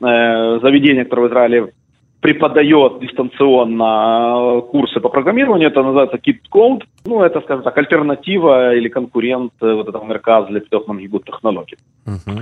э, 0.01 0.59
заведение, 0.61 1.03
которое 1.05 1.23
в 1.23 1.31
Израиле 1.31 1.73
преподает 2.19 2.99
дистанционно 2.99 4.59
э, 4.59 4.61
курсы 4.69 4.99
по 4.99 5.09
программированию, 5.09 5.69
это 5.69 5.81
называется 5.81 6.17
Kid 6.17 6.41
Code. 6.53 6.83
Ну, 7.05 7.23
это, 7.23 7.41
скажем 7.41 7.63
так, 7.63 7.75
альтернатива 7.75 8.75
или 8.75 8.87
конкурент 8.87 9.53
э, 9.61 9.73
вот 9.73 9.89
этого 9.89 10.05
Мерказа 10.05 10.51
Левитов 10.51 10.83
технологий. 11.25 11.77
Мгм. 12.05 12.41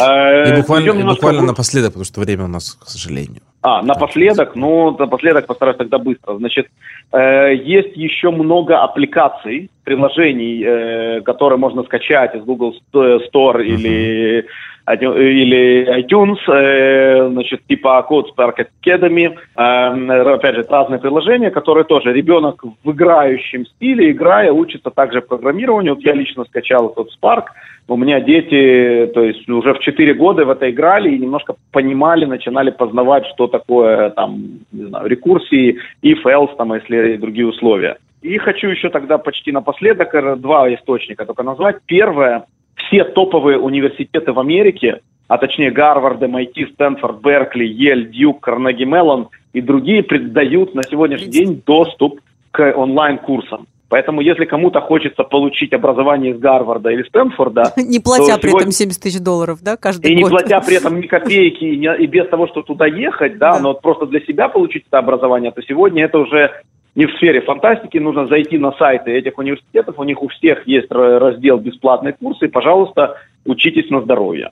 Э, 0.00 0.52
И 0.52 0.56
буквально, 0.56 0.90
и 0.90 1.04
буквально 1.04 1.42
напоследок, 1.42 1.90
потому 1.90 2.04
что 2.04 2.20
время 2.20 2.46
у 2.46 2.48
нас, 2.48 2.74
к 2.74 2.88
сожалению. 2.88 3.42
А, 3.66 3.82
напоследок, 3.82 4.54
ну, 4.54 4.96
напоследок 4.96 5.46
постараюсь 5.46 5.76
тогда 5.76 5.98
быстро. 5.98 6.36
Значит, 6.36 6.68
э, 7.12 7.52
есть 7.56 7.96
еще 7.96 8.30
много 8.30 8.80
аппликаций, 8.80 9.70
приложений, 9.82 10.62
э, 10.64 11.20
которые 11.22 11.58
можно 11.58 11.82
скачать 11.82 12.36
из 12.36 12.44
Google 12.44 12.76
Sto- 12.78 13.18
Store 13.26 13.64
или, 13.64 14.38
iTu- 14.38 14.44
или 14.92 15.86
iTunes, 16.00 16.38
э, 16.48 17.28
значит, 17.30 17.66
типа 17.66 18.06
Code 18.08 18.26
Spark 18.36 18.66
Academy. 18.84 19.36
Э, 19.56 20.34
опять 20.34 20.56
же, 20.56 20.64
разные 20.68 21.00
приложения, 21.00 21.50
которые 21.50 21.84
тоже 21.84 22.12
ребенок 22.12 22.62
в 22.84 22.92
играющем 22.92 23.66
стиле, 23.66 24.12
играя, 24.12 24.52
учится 24.52 24.90
также 24.90 25.20
программированию. 25.20 25.94
Вот 25.94 26.04
я 26.04 26.14
лично 26.14 26.44
скачал 26.44 26.90
этот 26.90 27.08
Spark, 27.20 27.46
у 27.88 27.96
меня 27.96 28.20
дети, 28.20 29.10
то 29.14 29.22
есть 29.22 29.48
уже 29.48 29.74
в 29.74 29.78
4 29.78 30.14
года 30.14 30.44
в 30.44 30.50
это 30.50 30.68
играли 30.68 31.10
и 31.10 31.18
немножко 31.18 31.54
понимали, 31.70 32.24
начинали 32.24 32.70
познавать, 32.70 33.26
что 33.26 33.46
такое 33.46 34.10
там, 34.10 34.60
не 34.72 34.86
знаю, 34.86 35.06
рекурсии, 35.06 35.78
if, 36.02 36.24
else, 36.24 36.56
там, 36.56 36.74
если 36.74 37.16
другие 37.16 37.46
условия. 37.46 37.96
И 38.22 38.38
хочу 38.38 38.68
еще 38.68 38.88
тогда 38.88 39.18
почти 39.18 39.52
напоследок 39.52 40.12
э, 40.14 40.36
два 40.36 40.72
источника 40.74 41.24
только 41.26 41.44
назвать. 41.44 41.76
Первое, 41.86 42.46
все 42.76 43.04
топовые 43.04 43.58
университеты 43.58 44.32
в 44.32 44.38
Америке, 44.38 45.00
а 45.28 45.38
точнее 45.38 45.70
Гарвард, 45.70 46.22
MIT, 46.22 46.72
Стэнфорд, 46.74 47.20
Беркли, 47.20 47.64
Ель, 47.64 48.10
Дьюк, 48.10 48.40
Карнеги 48.40 48.84
Меллон 48.84 49.28
и 49.52 49.60
другие 49.60 50.02
преддают 50.02 50.74
на 50.74 50.82
сегодняшний 50.84 51.28
день 51.30 51.62
доступ 51.66 52.20
к 52.52 52.72
онлайн-курсам. 52.76 53.66
Поэтому, 53.88 54.20
если 54.20 54.46
кому-то 54.46 54.80
хочется 54.80 55.22
получить 55.22 55.72
образование 55.72 56.32
из 56.32 56.38
Гарварда 56.40 56.90
или 56.90 57.04
Стэнфорда, 57.04 57.72
Не 57.76 58.00
платя 58.00 58.36
при 58.36 58.48
сегодня- 58.48 58.60
этом 58.62 58.72
70 58.72 59.00
тысяч 59.02 59.20
долларов, 59.20 59.58
да, 59.62 59.76
каждый 59.76 60.10
и 60.10 60.14
не 60.16 60.22
год. 60.22 60.30
платя 60.32 60.60
при 60.60 60.76
этом 60.76 61.00
ни 61.00 61.06
копейки, 61.06 61.64
и, 61.64 61.76
не- 61.76 61.96
и 61.96 62.06
без 62.06 62.28
того, 62.28 62.48
что 62.48 62.62
туда 62.62 62.86
ехать, 62.86 63.38
да, 63.38 63.52
Да. 63.52 63.60
но 63.60 63.74
просто 63.74 64.06
для 64.06 64.20
себя 64.20 64.48
получить 64.48 64.84
это 64.88 64.98
образование, 64.98 65.52
то 65.52 65.62
сегодня 65.62 66.04
это 66.04 66.18
уже 66.18 66.50
не 66.96 67.06
в 67.06 67.12
сфере 67.12 67.40
фантастики, 67.42 67.98
нужно 67.98 68.26
зайти 68.26 68.58
на 68.58 68.72
сайты 68.72 69.12
этих 69.12 69.38
университетов, 69.38 69.98
у 69.98 70.04
них 70.04 70.20
у 70.22 70.28
всех 70.28 70.66
есть 70.66 70.90
ра- 70.90 71.18
раздел 71.18 71.58
«Бесплатные 71.58 72.14
курсы», 72.14 72.46
и, 72.46 72.48
пожалуйста, 72.48 73.18
учитесь 73.44 73.88
на 73.90 74.00
здоровье. 74.00 74.50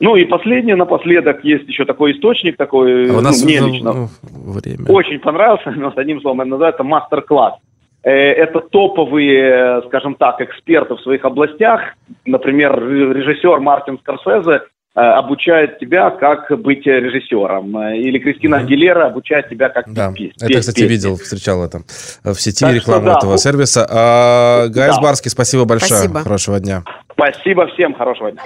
Ну 0.00 0.16
и 0.16 0.24
последнее, 0.24 0.76
напоследок, 0.76 1.44
есть 1.44 1.68
еще 1.68 1.84
такой 1.84 2.12
источник, 2.12 2.56
такой, 2.56 3.10
А 3.10 3.12
у 3.12 3.16
ну, 3.16 3.20
нас 3.20 3.44
мне 3.44 3.60
ну, 3.60 3.66
лично 3.68 3.92
ну, 3.92 4.08
время. 4.52 4.86
очень 4.88 5.18
понравился, 5.18 5.70
но 5.72 5.90
с 5.92 5.98
одним 5.98 6.20
словом, 6.20 6.40
это 6.40 6.50
называется 6.50 6.82
мастер-класс. 6.84 7.54
Э, 8.02 8.10
Это 8.10 8.60
топовые, 8.60 9.82
скажем 9.88 10.14
так, 10.14 10.40
эксперты 10.40 10.94
в 10.94 11.00
своих 11.00 11.24
областях. 11.24 11.80
Например, 12.24 12.78
ре- 12.78 13.12
режиссер 13.12 13.60
Мартин 13.60 13.98
Скорсезе 13.98 14.62
обучает 14.94 15.78
тебя, 15.78 16.10
как 16.10 16.50
быть 16.60 16.84
режиссером. 16.86 17.76
Э, 17.76 17.96
Или 17.96 18.18
Кристина 18.18 18.56
Мгм. 18.58 18.66
Агилера 18.66 19.06
обучает 19.06 19.48
тебя, 19.48 19.68
как 19.68 19.92
Да, 19.92 20.12
петь. 20.12 20.34
это, 20.36 20.46
петь 20.48 20.58
кстати, 20.60 20.76
песни. 20.80 20.88
видел, 20.90 21.16
встречал 21.16 21.64
это 21.64 21.82
э, 22.24 22.32
в 22.32 22.40
сети 22.40 22.60
Так 22.64 22.70
что 22.70 22.76
рекламу 22.76 23.06
да, 23.06 23.16
этого 23.18 23.32
ну- 23.32 23.38
сервиса. 23.38 23.86
А, 23.88 24.66
Гайс 24.68 24.96
Да. 24.96 25.00
Барский, 25.02 25.30
спасибо 25.30 25.64
большое. 25.64 26.00
Спасибо. 26.00 26.20
Хорошего 26.20 26.58
дня. 26.58 26.82
Спасибо 27.12 27.66
всем, 27.68 27.94
хорошего 27.94 28.32
дня. 28.32 28.42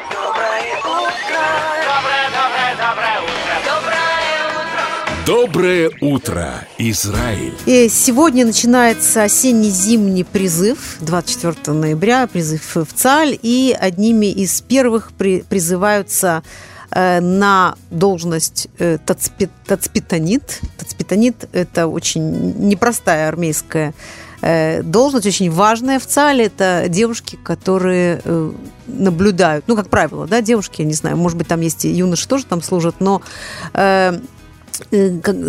Доброе 5.27 5.91
утро, 6.03 6.67
Израиль. 6.77 7.55
И 7.65 7.89
сегодня 7.89 8.45
начинается 8.45 9.23
осенне-зимний 9.23 10.23
призыв, 10.23 10.99
24 11.01 11.75
ноября, 11.75 12.27
призыв 12.27 12.77
в 12.77 12.87
ЦАЛь, 12.95 13.39
и 13.41 13.75
одними 13.79 14.27
из 14.27 14.61
первых 14.61 15.13
при- 15.13 15.41
призываются 15.41 16.43
э, 16.91 17.21
на 17.21 17.75
должность 17.91 18.69
э, 18.79 18.99
тацпи- 18.99 19.49
тацпитанит. 19.67 20.61
Тацпитанит– 20.77 21.49
это 21.53 21.87
очень 21.87 22.69
непростая 22.69 23.27
армейская 23.29 23.95
э, 24.43 24.83
должность, 24.83 25.25
очень 25.27 25.51
важная 25.51 26.01
в 26.01 26.07
ЦАЛе. 26.07 26.45
Это 26.45 26.85
девушки, 26.91 27.39
которые 27.43 28.21
э, 28.23 28.53
наблюдают, 28.89 29.65
ну, 29.69 29.75
как 29.75 29.89
правило, 29.89 30.27
да, 30.27 30.43
девушки, 30.43 30.83
я 30.83 30.87
не 30.87 30.93
знаю, 30.93 31.17
может 31.17 31.39
быть, 31.39 31.49
там 31.49 31.63
есть 31.63 31.87
и 31.87 31.89
юноши 31.89 32.29
тоже 32.29 32.45
там 32.45 32.61
служат, 32.61 32.97
но 33.01 33.23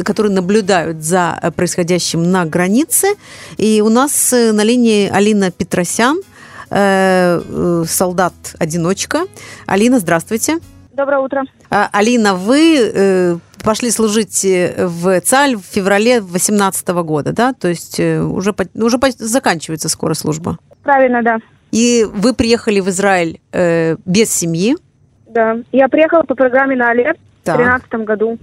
которые 0.03 0.31
наблюдают 0.31 1.03
за 1.03 1.37
э, 1.41 1.51
происходящим 1.51 2.31
на 2.31 2.45
границе. 2.45 3.07
И 3.57 3.81
у 3.81 3.89
нас 3.89 4.33
э, 4.33 4.51
на 4.51 4.63
линии 4.63 5.09
Алина 5.09 5.51
Петросян, 5.51 6.17
э, 6.69 7.41
э, 7.43 7.83
солдат-одиночка. 7.87 9.25
Алина, 9.65 9.99
здравствуйте. 9.99 10.59
Доброе 10.93 11.19
утро. 11.19 11.43
А, 11.69 11.89
Алина, 11.91 12.35
вы 12.35 12.77
э, 12.79 13.37
пошли 13.63 13.91
служить 13.91 14.45
э, 14.45 14.85
в 14.87 15.19
ЦАЛь 15.21 15.57
в 15.57 15.61
феврале 15.61 16.21
2018 16.21 16.87
года, 17.03 17.33
да? 17.33 17.53
То 17.53 17.67
есть 17.67 17.99
э, 17.99 18.21
уже, 18.21 18.53
уже 18.75 18.97
заканчивается 19.17 19.89
скоро 19.89 20.13
служба. 20.13 20.57
Правильно, 20.83 21.21
да. 21.21 21.39
И 21.71 22.05
вы 22.09 22.33
приехали 22.33 22.79
в 22.79 22.89
Израиль 22.89 23.41
э, 23.51 23.97
без 24.05 24.31
семьи. 24.31 24.77
Да. 25.27 25.57
Я 25.73 25.89
приехала 25.89 26.21
по 26.23 26.35
программе 26.35 26.75
на 26.75 26.91
АЛЕР 26.91 27.15
в 27.41 27.45
Так. 27.45 27.57
2013 27.57 28.07
году. 28.07 28.37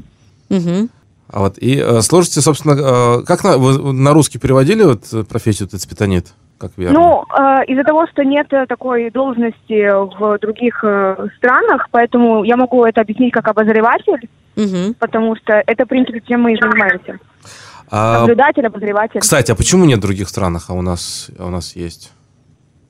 Мгм. 0.53 0.91
А 1.33 1.41
вот, 1.41 1.57
и 1.57 1.79
э, 1.79 2.03
слушайте, 2.03 2.43
собственно, 2.43 2.73
э, 2.73 3.25
как 3.25 3.43
на, 3.43 3.57
вы 3.57 3.93
на 3.93 4.13
русский 4.13 4.39
переводили 4.39 4.83
вот 4.83 5.05
э, 5.15 5.25
профессию 5.25 5.67
тацпитанит? 5.67 6.35
Как 6.59 6.73
верно? 6.77 6.99
Ну, 6.99 7.23
э, 7.23 7.65
из-за 7.69 7.85
того, 7.85 8.07
что 8.09 8.23
нет 8.23 8.53
э, 8.53 8.67
такой 8.69 9.11
должности 9.11 9.91
в 10.19 10.39
других 10.41 10.85
э, 10.85 11.27
странах, 11.39 11.89
поэтому 11.91 12.45
я 12.45 12.57
могу 12.59 12.85
это 12.85 13.01
объяснить 13.01 13.33
как 13.33 13.49
обозреватель, 13.49 14.29
Мгм. 14.57 14.95
потому 14.99 15.35
что 15.37 15.55
это, 15.67 15.87
в 15.87 15.89
принципе, 15.89 16.21
чем 16.21 16.43
мы 16.43 16.53
и 16.53 16.61
занимаемся. 16.61 17.19
А, 17.91 18.21
Наблюдатель, 18.21 18.67
обозреватель. 18.67 19.21
кстати, 19.21 19.51
а 19.53 19.55
почему 19.55 19.87
нет 19.87 19.99
в 19.99 20.03
других 20.03 20.29
странах, 20.29 20.67
а 20.69 20.75
у 20.75 20.83
нас, 20.83 21.31
а 21.39 21.47
у 21.47 21.51
нас 21.51 21.75
есть? 21.77 22.13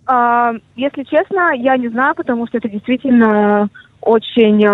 А, 0.07 0.53
если 0.75 1.05
честно, 1.05 1.53
я 1.55 1.77
не 1.77 1.89
знаю, 1.89 2.17
потому 2.17 2.49
что 2.49 2.59
это 2.59 2.69
действительно 2.69 3.69
очень... 4.01 4.65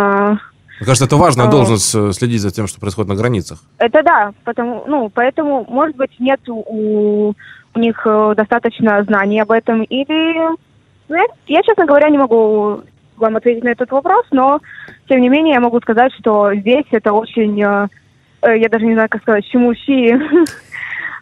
Мне 0.78 0.86
кажется, 0.86 1.06
это 1.06 1.16
важная 1.16 1.48
должность 1.48 1.90
следить 2.16 2.40
за 2.40 2.50
тем, 2.50 2.66
что 2.66 2.80
происходит 2.80 3.08
на 3.08 3.16
границах. 3.16 3.58
Это 3.78 4.02
да, 4.02 4.32
потому, 4.44 4.84
ну, 4.86 5.10
поэтому, 5.12 5.66
может 5.68 5.96
быть, 5.96 6.10
нет 6.20 6.40
у, 6.48 7.34
у 7.74 7.78
них 7.78 8.00
э, 8.04 8.34
достаточно 8.36 9.02
знаний 9.04 9.40
об 9.40 9.50
этом, 9.50 9.82
или... 9.82 10.56
ну, 11.08 11.16
я, 11.46 11.62
честно 11.62 11.86
говоря, 11.86 12.08
не 12.08 12.18
могу 12.18 12.82
вам 13.16 13.36
ответить 13.36 13.64
на 13.64 13.70
этот 13.70 13.90
вопрос, 13.90 14.26
но, 14.30 14.60
тем 15.08 15.20
не 15.20 15.28
менее, 15.28 15.54
я 15.54 15.60
могу 15.60 15.80
сказать, 15.80 16.12
что 16.18 16.54
здесь 16.54 16.86
это 16.90 17.12
очень, 17.12 17.60
э, 17.62 17.88
э, 18.42 18.58
я 18.58 18.68
даже 18.68 18.86
не 18.86 18.94
знаю, 18.94 19.08
как 19.08 19.22
сказать, 19.22 19.46
чумущи. 19.46 20.18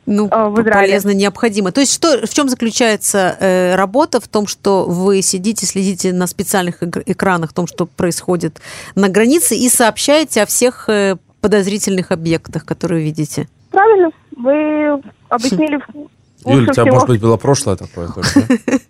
Ну, 0.07 0.29
А, 0.31 0.49
в 0.49 0.55
Израиле. 0.63 0.73
полезно, 0.73 1.11
необходимо. 1.11 1.73
То 1.73 1.81
есть 1.81 1.93
что, 1.93 2.25
в 2.27 2.33
чем 2.33 2.49
заключается 2.49 3.37
э, 3.41 3.75
работа? 3.75 4.21
В 4.21 4.29
том, 4.29 4.47
что 4.47 4.85
вы 4.85 5.21
сидите, 5.21 5.67
следите 5.67 6.13
на 6.13 6.27
специальных 6.29 6.81
эк- 6.83 7.03
экранах, 7.07 7.51
в 7.51 7.55
том, 7.55 7.67
что 7.67 7.87
происходит 7.87 8.61
на 8.95 9.09
границе, 9.09 9.57
и 9.57 9.69
сообщаете 9.69 10.43
о 10.43 10.47
всех 10.47 10.89
э, 10.89 11.17
подозрительных 11.41 12.13
объектах, 12.13 12.65
которые 12.65 13.03
видите. 13.05 13.49
Правильно, 13.71 14.11
вы 14.37 15.03
объяснили 15.29 15.73
Юль, 15.75 16.07
лучше 16.45 16.71
у 16.71 16.73
тебя, 16.73 16.83
всего. 16.85 16.95
может 16.95 17.09
быть, 17.09 17.21
было 17.21 17.37
прошлое 17.37 17.77
такое 17.77 18.09
тоже? 18.09 18.31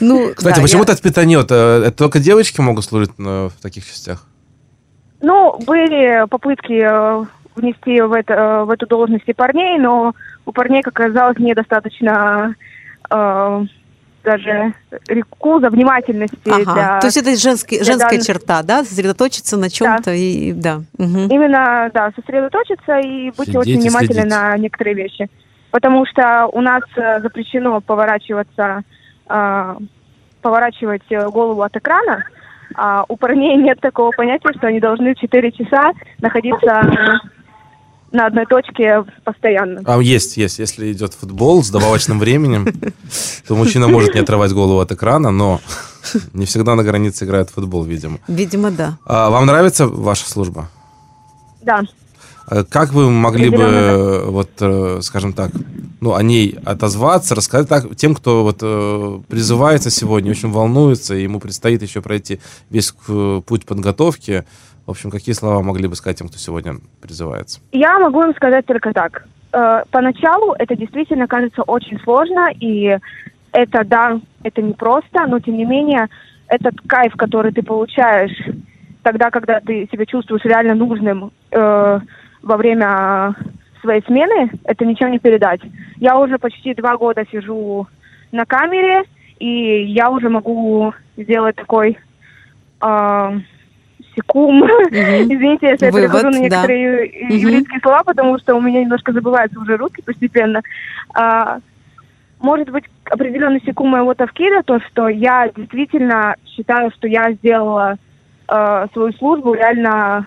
Ну, 0.00 0.32
Кстати, 0.36 0.56
да, 0.56 0.62
почему 0.62 0.82
я- 0.82 0.86
тацпитанет? 0.86 1.46
Э, 1.50 1.82
Это 1.86 1.96
только 1.96 2.18
девочки 2.18 2.60
могут 2.60 2.84
служить 2.84 3.10
э, 3.18 3.48
в 3.48 3.62
таких 3.62 3.86
частях? 3.86 4.26
Ну, 5.20 5.58
были 5.66 6.28
попытки 6.28 6.72
э, 6.80 7.24
внести 7.58 8.00
в, 8.00 8.12
это, 8.12 8.32
э, 8.34 8.64
в 8.64 8.70
эту 8.70 8.86
должность 8.86 9.24
и 9.28 9.32
парней, 9.34 9.78
но 9.78 10.14
у 10.46 10.52
парней, 10.52 10.82
как 10.82 10.98
оказалось, 10.98 11.38
недостаточно 11.38 12.54
э, 13.10 13.64
даже 14.24 14.74
реку 15.08 15.60
за 15.60 15.70
внимательности. 15.70 16.36
Ага. 16.50 16.72
для- 16.74 17.00
То 17.00 17.06
есть 17.06 17.16
это 17.16 17.34
женский, 17.36 17.76
для 17.76 17.84
женская 17.84 18.10
данных- 18.10 18.26
черта, 18.26 18.62
да? 18.62 18.84
Сосредоточиться 18.84 19.56
на 19.56 19.70
чем-то 19.70 20.10
и 20.12 20.52
да. 20.52 20.80
Мгм. 20.98 21.28
Именно, 21.28 21.90
да, 21.94 22.10
сосредоточиться 22.16 22.98
и 22.98 23.28
быть 23.30 23.36
Следить 23.50 23.56
очень 23.56 23.72
и 23.72 23.80
внимательны 23.80 24.14
следить. 24.22 24.30
на 24.30 24.56
некоторые 24.58 24.94
вещи. 24.94 25.28
Потому 25.70 26.04
что 26.06 26.46
у 26.52 26.60
нас 26.60 26.82
э, 26.96 27.20
запрещено 27.20 27.80
поворачиваться, 27.80 28.82
э, 29.28 29.74
поворачивать 30.42 31.02
э, 31.10 31.28
голову 31.28 31.62
от 31.62 31.76
экрана, 31.76 32.24
а 32.74 33.04
у 33.08 33.16
парней 33.16 33.56
нет 33.62 33.80
такого 33.80 34.10
понятия, 34.10 34.50
что 34.56 34.66
они 34.66 34.80
должны 34.80 35.14
4 35.14 35.52
часа 35.52 35.92
находиться 36.20 36.82
на 38.12 38.26
одной 38.26 38.46
точке 38.46 39.04
постоянно. 39.24 39.82
А 39.84 40.00
есть, 40.00 40.36
есть. 40.36 40.58
Если 40.58 40.92
идет 40.92 41.14
футбол 41.14 41.62
с 41.62 41.70
добавочным 41.70 42.18
временем, 42.18 42.66
то 43.46 43.54
мужчина 43.54 43.88
может 43.88 44.14
не 44.14 44.20
отрывать 44.20 44.52
голову 44.52 44.80
от 44.80 44.92
экрана, 44.92 45.30
но 45.30 45.60
не 46.32 46.46
всегда 46.46 46.74
на 46.74 46.84
границе 46.84 47.24
играет 47.24 47.50
футбол, 47.50 47.84
видимо. 47.84 48.18
Видимо, 48.28 48.70
да. 48.70 48.98
А 49.04 49.30
вам 49.30 49.46
нравится 49.46 49.86
ваша 49.86 50.28
служба? 50.28 50.68
Да. 51.62 51.82
А 52.46 52.64
Как 52.64 52.92
вы 52.92 53.10
могли 53.10 53.50
бы, 53.50 54.24
вот, 54.26 54.50
э, 54.60 55.00
скажем 55.02 55.34
так, 55.34 55.50
ну, 56.00 56.14
о 56.14 56.22
ней 56.22 56.56
отозваться, 56.64 57.34
рассказать 57.34 57.68
так, 57.68 57.94
тем, 57.96 58.14
кто 58.14 58.42
вот 58.42 58.58
э, 58.62 59.20
призывается 59.28 59.90
сегодня, 59.90 60.30
очень 60.30 60.50
волнуется, 60.50 61.14
и 61.14 61.24
ему 61.24 61.40
предстоит 61.40 61.82
еще 61.82 62.00
пройти 62.00 62.40
весь 62.70 62.94
э, 63.08 63.42
путь 63.44 63.66
подготовки. 63.66 64.44
В 64.88 64.92
общем, 64.92 65.10
какие 65.10 65.34
слова 65.34 65.60
могли 65.60 65.86
бы 65.86 65.94
сказать 65.96 66.16
тем, 66.16 66.28
кто 66.28 66.38
сегодня 66.38 66.76
призывается? 67.02 67.60
Я 67.72 67.98
могу 67.98 68.22
им 68.22 68.34
сказать 68.34 68.64
только 68.64 68.94
так. 68.94 69.26
Э, 69.52 69.82
Поначалу 69.90 70.54
это 70.58 70.74
действительно 70.76 71.26
кажется 71.26 71.62
очень 71.62 72.00
сложно, 72.00 72.48
и 72.58 72.96
это, 73.52 73.84
да, 73.84 74.18
это 74.44 74.62
непросто, 74.62 75.26
но 75.26 75.40
тем 75.40 75.58
не 75.58 75.66
менее 75.66 76.08
этот 76.46 76.80
кайф, 76.86 77.12
который 77.16 77.52
ты 77.52 77.62
получаешь 77.62 78.32
тогда, 79.02 79.30
когда 79.30 79.60
ты 79.60 79.86
себя 79.92 80.06
чувствуешь 80.06 80.46
реально 80.46 80.74
нужным 80.74 81.32
э, 81.50 82.00
во 82.42 82.56
время 82.56 83.34
своей 83.82 84.02
смены, 84.06 84.50
это 84.64 84.86
ничем 84.86 85.10
не 85.10 85.18
передать. 85.18 85.60
Я 85.96 86.18
уже 86.18 86.38
почти 86.38 86.72
два 86.72 86.96
года 86.96 87.26
сижу 87.30 87.86
на 88.32 88.46
камере, 88.46 89.04
и 89.38 89.82
я 89.84 90.08
уже 90.08 90.30
могу 90.30 90.94
сделать 91.18 91.56
такой 91.56 91.98
э, 92.80 93.40
секум. 94.18 94.64
Извините, 94.64 95.68
если 95.68 95.86
я 95.86 95.90
Вывод, 95.90 96.10
перехожу 96.10 96.30
на 96.30 96.32
да. 96.32 96.38
некоторые 96.38 97.12
Мгм. 97.24 97.36
еврейские 97.36 97.80
слова, 97.80 98.02
потому 98.04 98.38
что 98.38 98.54
у 98.54 98.60
меня 98.60 98.80
немножко 98.80 99.12
забывается 99.12 99.58
уже 99.58 99.76
русский 99.76 100.02
постепенно. 100.02 100.62
А, 101.14 101.58
может 102.40 102.70
быть, 102.70 102.84
определенный 103.04 103.62
секунд 103.64 103.92
моего 103.92 104.14
тавкида, 104.14 104.62
то, 104.64 104.80
что 104.80 105.08
я 105.08 105.50
действительно 105.54 106.36
считаю, 106.46 106.90
что 106.92 107.08
я 107.08 107.32
сделала 107.32 107.96
э, 108.48 108.86
свою 108.92 109.12
службу 109.14 109.54
реально 109.54 110.26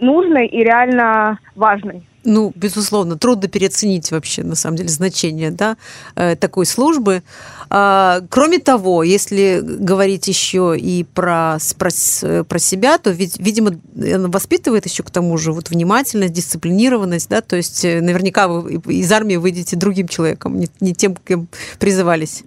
нужной 0.00 0.46
и 0.46 0.64
реально 0.64 1.38
важной. 1.54 2.02
Ну, 2.24 2.52
безусловно, 2.54 3.16
трудно 3.16 3.48
переоценить 3.48 4.10
вообще, 4.10 4.42
на 4.42 4.54
самом 4.54 4.76
деле, 4.76 4.90
значение 4.90 5.50
да, 5.50 5.76
э, 6.16 6.36
такой 6.36 6.66
службы. 6.66 7.22
А, 7.70 8.20
Кроме 8.28 8.58
того, 8.58 9.02
если 9.02 9.60
говорить 9.62 10.28
еще 10.28 10.76
и 10.76 11.04
про, 11.04 11.56
про, 11.78 11.90
про 12.44 12.58
себя, 12.58 12.98
то, 12.98 13.10
ведь, 13.10 13.38
видимо, 13.38 13.70
она 13.96 14.28
воспитывает 14.28 14.84
еще 14.84 15.02
к 15.02 15.10
тому 15.10 15.38
же 15.38 15.52
вот 15.52 15.70
внимательность, 15.70 16.34
дисциплинированность, 16.34 17.30
да, 17.30 17.40
то 17.40 17.56
есть 17.56 17.84
э, 17.86 18.02
наверняка 18.02 18.48
вы 18.48 18.74
из 18.92 19.10
армии 19.10 19.36
выйдете 19.36 19.76
другим 19.76 20.06
человеком, 20.06 20.58
не, 20.58 20.68
не 20.80 20.94
тем, 20.94 21.16
кем 21.16 21.48
призывались. 21.78 22.44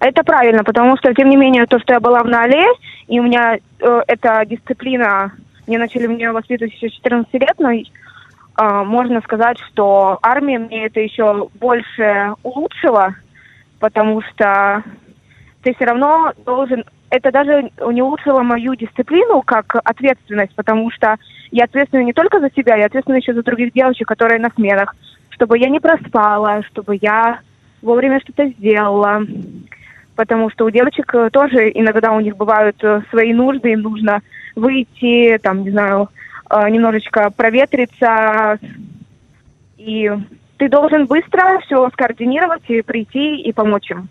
Это 0.00 0.24
правильно, 0.24 0.64
потому 0.64 0.96
что, 0.96 1.12
тем 1.14 1.30
не 1.30 1.36
менее, 1.36 1.66
то, 1.66 1.78
что 1.78 1.92
я 1.92 2.00
была 2.00 2.22
в 2.22 2.28
Нале, 2.28 2.66
и 3.06 3.20
у 3.20 3.22
меня 3.22 3.58
э, 3.80 4.00
эта 4.06 4.44
дисциплина, 4.46 5.32
мне 5.66 5.78
начали 5.78 6.06
нее 6.06 6.32
воспитывать 6.32 6.72
еще 6.74 6.88
с 6.88 6.92
14 6.94 7.32
лет, 7.34 7.54
но 7.58 7.70
можно 8.58 9.20
сказать, 9.20 9.58
что 9.60 10.18
армия 10.22 10.58
мне 10.58 10.86
это 10.86 11.00
еще 11.00 11.48
больше 11.60 12.34
улучшила, 12.42 13.14
потому 13.78 14.20
что 14.22 14.82
ты 15.62 15.74
все 15.74 15.84
равно 15.84 16.32
должен... 16.44 16.84
Это 17.10 17.30
даже 17.30 17.70
не 17.90 18.02
улучшило 18.02 18.42
мою 18.42 18.74
дисциплину 18.74 19.42
как 19.42 19.76
ответственность, 19.84 20.54
потому 20.54 20.90
что 20.90 21.16
я 21.50 21.64
ответственна 21.64 22.02
не 22.02 22.12
только 22.12 22.40
за 22.40 22.50
себя, 22.50 22.76
я 22.76 22.86
ответственна 22.86 23.16
еще 23.16 23.32
за 23.32 23.42
других 23.42 23.72
девочек, 23.72 24.08
которые 24.08 24.40
на 24.40 24.50
сменах, 24.50 24.94
чтобы 25.30 25.58
я 25.58 25.68
не 25.68 25.80
проспала, 25.80 26.62
чтобы 26.64 26.98
я 27.00 27.40
вовремя 27.80 28.20
что-то 28.20 28.46
сделала. 28.46 29.22
Потому 30.16 30.50
что 30.50 30.66
у 30.66 30.70
девочек 30.70 31.14
э, 31.14 31.30
тоже 31.30 31.70
иногда 31.72 32.10
у 32.12 32.20
них 32.20 32.36
бывают 32.36 32.76
э, 32.82 33.02
свои 33.10 33.32
нужды, 33.32 33.70
им 33.70 33.82
нужно 33.82 34.20
выйти, 34.56 35.38
там, 35.38 35.62
не 35.62 35.70
знаю, 35.70 36.08
немножечко 36.50 37.30
проветриться, 37.30 38.58
и 39.76 40.10
ты 40.56 40.68
должен 40.68 41.06
быстро 41.06 41.60
все 41.60 41.88
скоординировать 41.90 42.62
и 42.68 42.82
прийти 42.82 43.36
и 43.40 43.52
помочь 43.52 43.90
им. 43.90 44.08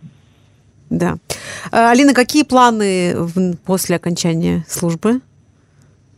Да. 0.89 1.15
А, 1.71 1.91
Алина, 1.91 2.13
какие 2.13 2.43
планы 2.43 3.13
в- 3.15 3.57
после 3.65 3.97
окончания 3.97 4.63
службы? 4.67 5.19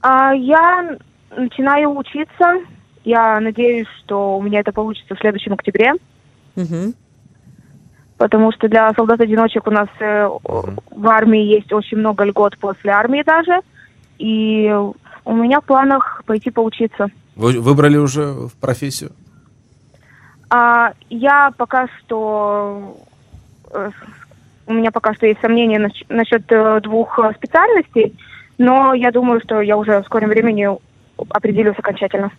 А 0.01 0.33
я 0.33 0.97
начинаю 1.35 1.95
учиться, 1.97 2.59
я 3.03 3.39
надеюсь, 3.39 3.87
что 4.03 4.37
у 4.37 4.41
меня 4.41 4.59
это 4.59 4.71
получится 4.71 5.15
в 5.15 5.19
следующем 5.19 5.53
октябре, 5.53 5.93
Мгм. 6.55 6.93
потому 8.17 8.51
что 8.51 8.67
для 8.67 8.91
солдат-одиночек 8.93 9.65
у 9.67 9.71
нас 9.71 9.87
э, 9.99 10.27
в 10.27 11.07
армии 11.07 11.41
есть 11.43 11.71
очень 11.73 11.97
много 11.97 12.23
льгот 12.25 12.57
после 12.59 12.91
армии 12.91 13.23
даже, 13.23 13.61
и 14.19 14.71
у 15.29 15.33
меня 15.35 15.61
в 15.61 15.63
планах 15.65 16.23
пойти 16.25 16.49
поучиться. 16.49 17.07
Вы 17.35 17.59
выбрали 17.59 17.97
уже 17.97 18.23
в 18.31 18.53
профессию? 18.59 19.11
А, 20.49 20.93
я 21.09 21.51
пока 21.55 21.87
что... 21.99 22.97
э, 23.71 23.91
У 24.65 24.73
меня 24.73 24.91
пока 24.91 25.13
что 25.13 25.27
есть 25.27 25.39
сомнения 25.39 25.77
нач- 25.79 26.05
насчет 26.09 26.51
э, 26.51 26.79
двух 26.81 27.19
э, 27.19 27.31
специальностей, 27.35 28.17
но 28.57 28.93
я 28.95 29.11
думаю, 29.11 29.39
что 29.41 29.61
я 29.61 29.77
уже 29.77 30.01
в 30.01 30.05
скором 30.05 30.29
времени 30.29 30.67
определюсь 31.29 31.77
окончательно. 31.77 32.31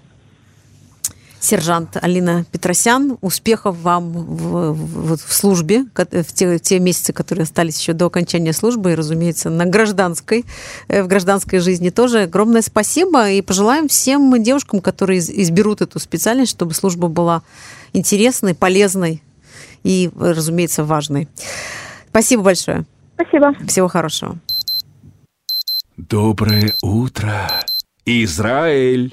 Сержант 1.42 1.96
Алина 2.02 2.44
Петросян, 2.52 3.16
успехов 3.22 3.76
вам 3.78 4.12
в, 4.12 4.72
в- 4.74 5.16
в 5.16 5.32
службе, 5.32 5.86
в 5.94 6.24
те, 6.34 6.58
в 6.58 6.60
те 6.60 6.78
месяцы, 6.78 7.14
которые 7.14 7.44
остались 7.44 7.80
еще 7.80 7.94
до 7.94 8.06
окончания 8.06 8.52
службы, 8.52 8.92
и, 8.92 8.94
разумеется, 8.94 9.48
на 9.48 9.64
гражданской, 9.64 10.44
э, 10.88 11.02
в 11.02 11.06
гражданской 11.06 11.58
жизни 11.60 11.88
тоже. 11.88 12.22
Огромное 12.24 12.60
спасибо 12.60 13.30
и 13.30 13.40
пожелаем 13.40 13.88
всем 13.88 14.42
девушкам, 14.42 14.80
которые 14.82 15.18
из- 15.20 15.30
изберут 15.30 15.80
эту 15.80 15.98
специальность, 15.98 16.50
чтобы 16.52 16.74
служба 16.74 17.08
была 17.08 17.42
интересной, 17.94 18.54
полезной 18.54 19.22
и, 19.82 20.10
разумеется, 20.14 20.84
важной. 20.84 21.26
Спасибо 22.10 22.42
большое. 22.42 22.84
Спасибо. 23.14 23.54
Всего 23.66 23.88
хорошего. 23.88 24.38
Доброе 25.96 26.74
утро, 26.82 27.50
Израиль! 28.04 29.12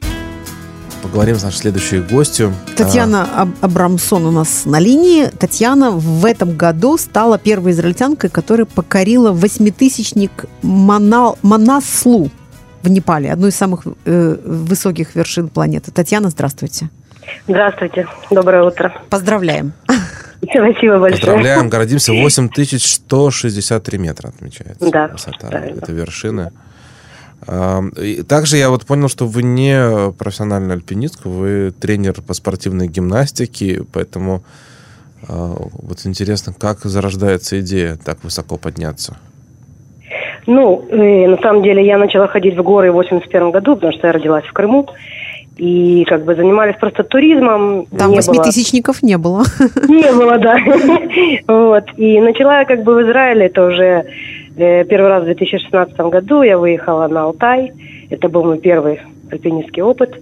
Поговорим 1.07 1.35
с 1.37 1.43
нашей 1.43 1.55
следующей 1.59 1.99
гостью. 1.99 2.53
Татьяна 2.75 3.23
Аб- 3.33 3.49
Абрамсон 3.61 4.25
у 4.25 4.31
нас 4.31 4.65
на 4.65 4.77
линии. 4.77 5.27
Татьяна 5.27 5.91
в 5.91 6.25
этом 6.25 6.57
году 6.57 6.97
стала 6.97 7.37
первой 7.39 7.71
израильтянкой, 7.71 8.29
которая 8.29 8.65
покорила 8.65 9.31
восьмитысячник 9.31 10.45
Мана- 10.61 11.35
Манаслу 11.43 12.29
в 12.81 12.89
Непале, 12.89 13.31
одну 13.31 13.47
из 13.47 13.55
самых 13.55 13.83
э, 14.03 14.37
высоких 14.43 15.15
вершин 15.15 15.47
планеты. 15.47 15.91
Татьяна, 15.91 16.29
здравствуйте. 16.29 16.89
Здравствуйте, 17.47 18.05
доброе 18.29 18.63
утро. 18.63 18.93
Поздравляем. 19.09 19.71
Спасибо 20.43 20.95
А, 20.95 20.99
большое. 20.99 21.11
Поздравляем, 21.21 21.69
гордимся. 21.69 22.11
8163 22.11 23.97
метра 23.97 24.27
отмечается. 24.27 24.89
Да, 24.91 25.07
Высота 25.07 25.47
правильно. 25.47 25.79
этой 25.79 25.95
вершины. 25.95 26.41
А, 26.41 26.47
и 26.47 26.66
Также 28.27 28.57
я 28.57 28.69
вот 28.69 28.85
понял, 28.85 29.07
что 29.07 29.25
вы 29.25 29.41
не 29.41 30.11
профессиональный 30.17 30.75
альпинист, 30.75 31.23
вы 31.23 31.71
тренер 31.71 32.21
по 32.21 32.33
спортивной 32.33 32.87
гимнастике, 32.87 33.83
поэтому 33.93 34.43
а, 35.27 35.55
вот 35.81 36.05
интересно, 36.05 36.53
как 36.57 36.79
зарождается 36.79 37.59
идея 37.59 37.97
так 38.03 38.23
высоко 38.23 38.57
подняться? 38.57 39.17
Ну, 40.45 40.85
э, 40.89 41.27
на 41.27 41.37
самом 41.37 41.61
деле 41.61 41.85
я 41.85 41.97
начала 41.97 42.27
ходить 42.27 42.55
в 42.55 42.63
горы 42.63 42.91
в 42.91 42.95
81 42.95 43.51
году, 43.51 43.75
потому 43.75 43.93
что 43.93 44.07
я 44.07 44.13
родилась 44.13 44.45
в 44.45 44.53
Крыму. 44.53 44.87
И 45.57 46.05
как 46.07 46.23
бы 46.23 46.35
занимались 46.35 46.75
просто 46.79 47.03
туризмом. 47.03 47.87
Там 47.87 48.11
восьмитысячников 48.11 49.01
не 49.01 49.17
было. 49.17 49.43
Не 49.87 50.11
было, 50.13 50.37
да. 50.37 50.57
Вот. 51.47 51.85
И 51.97 52.21
начала 52.21 52.59
я 52.59 52.65
как 52.65 52.83
бы 52.83 52.93
в 52.93 53.01
Израиле, 53.01 53.47
это 53.47 53.65
уже 53.65 54.05
первый 54.57 55.09
раз 55.09 55.23
в 55.23 55.25
2016 55.25 55.97
году 55.97 56.41
я 56.41 56.57
выехала 56.57 57.07
на 57.07 57.23
Алтай. 57.23 57.71
Это 58.09 58.29
был 58.29 58.43
мой 58.43 58.59
первый 58.59 58.99
альпинистский 59.31 59.81
опыт 59.81 60.15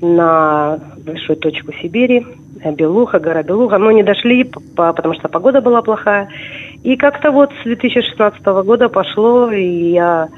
на 0.00 0.78
большую 1.04 1.36
точку 1.36 1.72
Сибири, 1.80 2.26
э, 2.62 2.72
Белуха, 2.72 3.18
гора 3.18 3.42
Белуха. 3.42 3.78
Но 3.78 3.90
не 3.90 4.02
дошли, 4.02 4.44
по- 4.44 4.92
потому 4.92 5.14
что 5.14 5.28
погода 5.28 5.60
была 5.60 5.82
плохая. 5.82 6.28
И 6.82 6.96
как-то 6.96 7.30
вот 7.30 7.50
с 7.60 7.64
2016 7.64 8.62
года 8.62 8.88
пошло, 8.88 9.50
и 9.50 9.90
я 9.92 10.28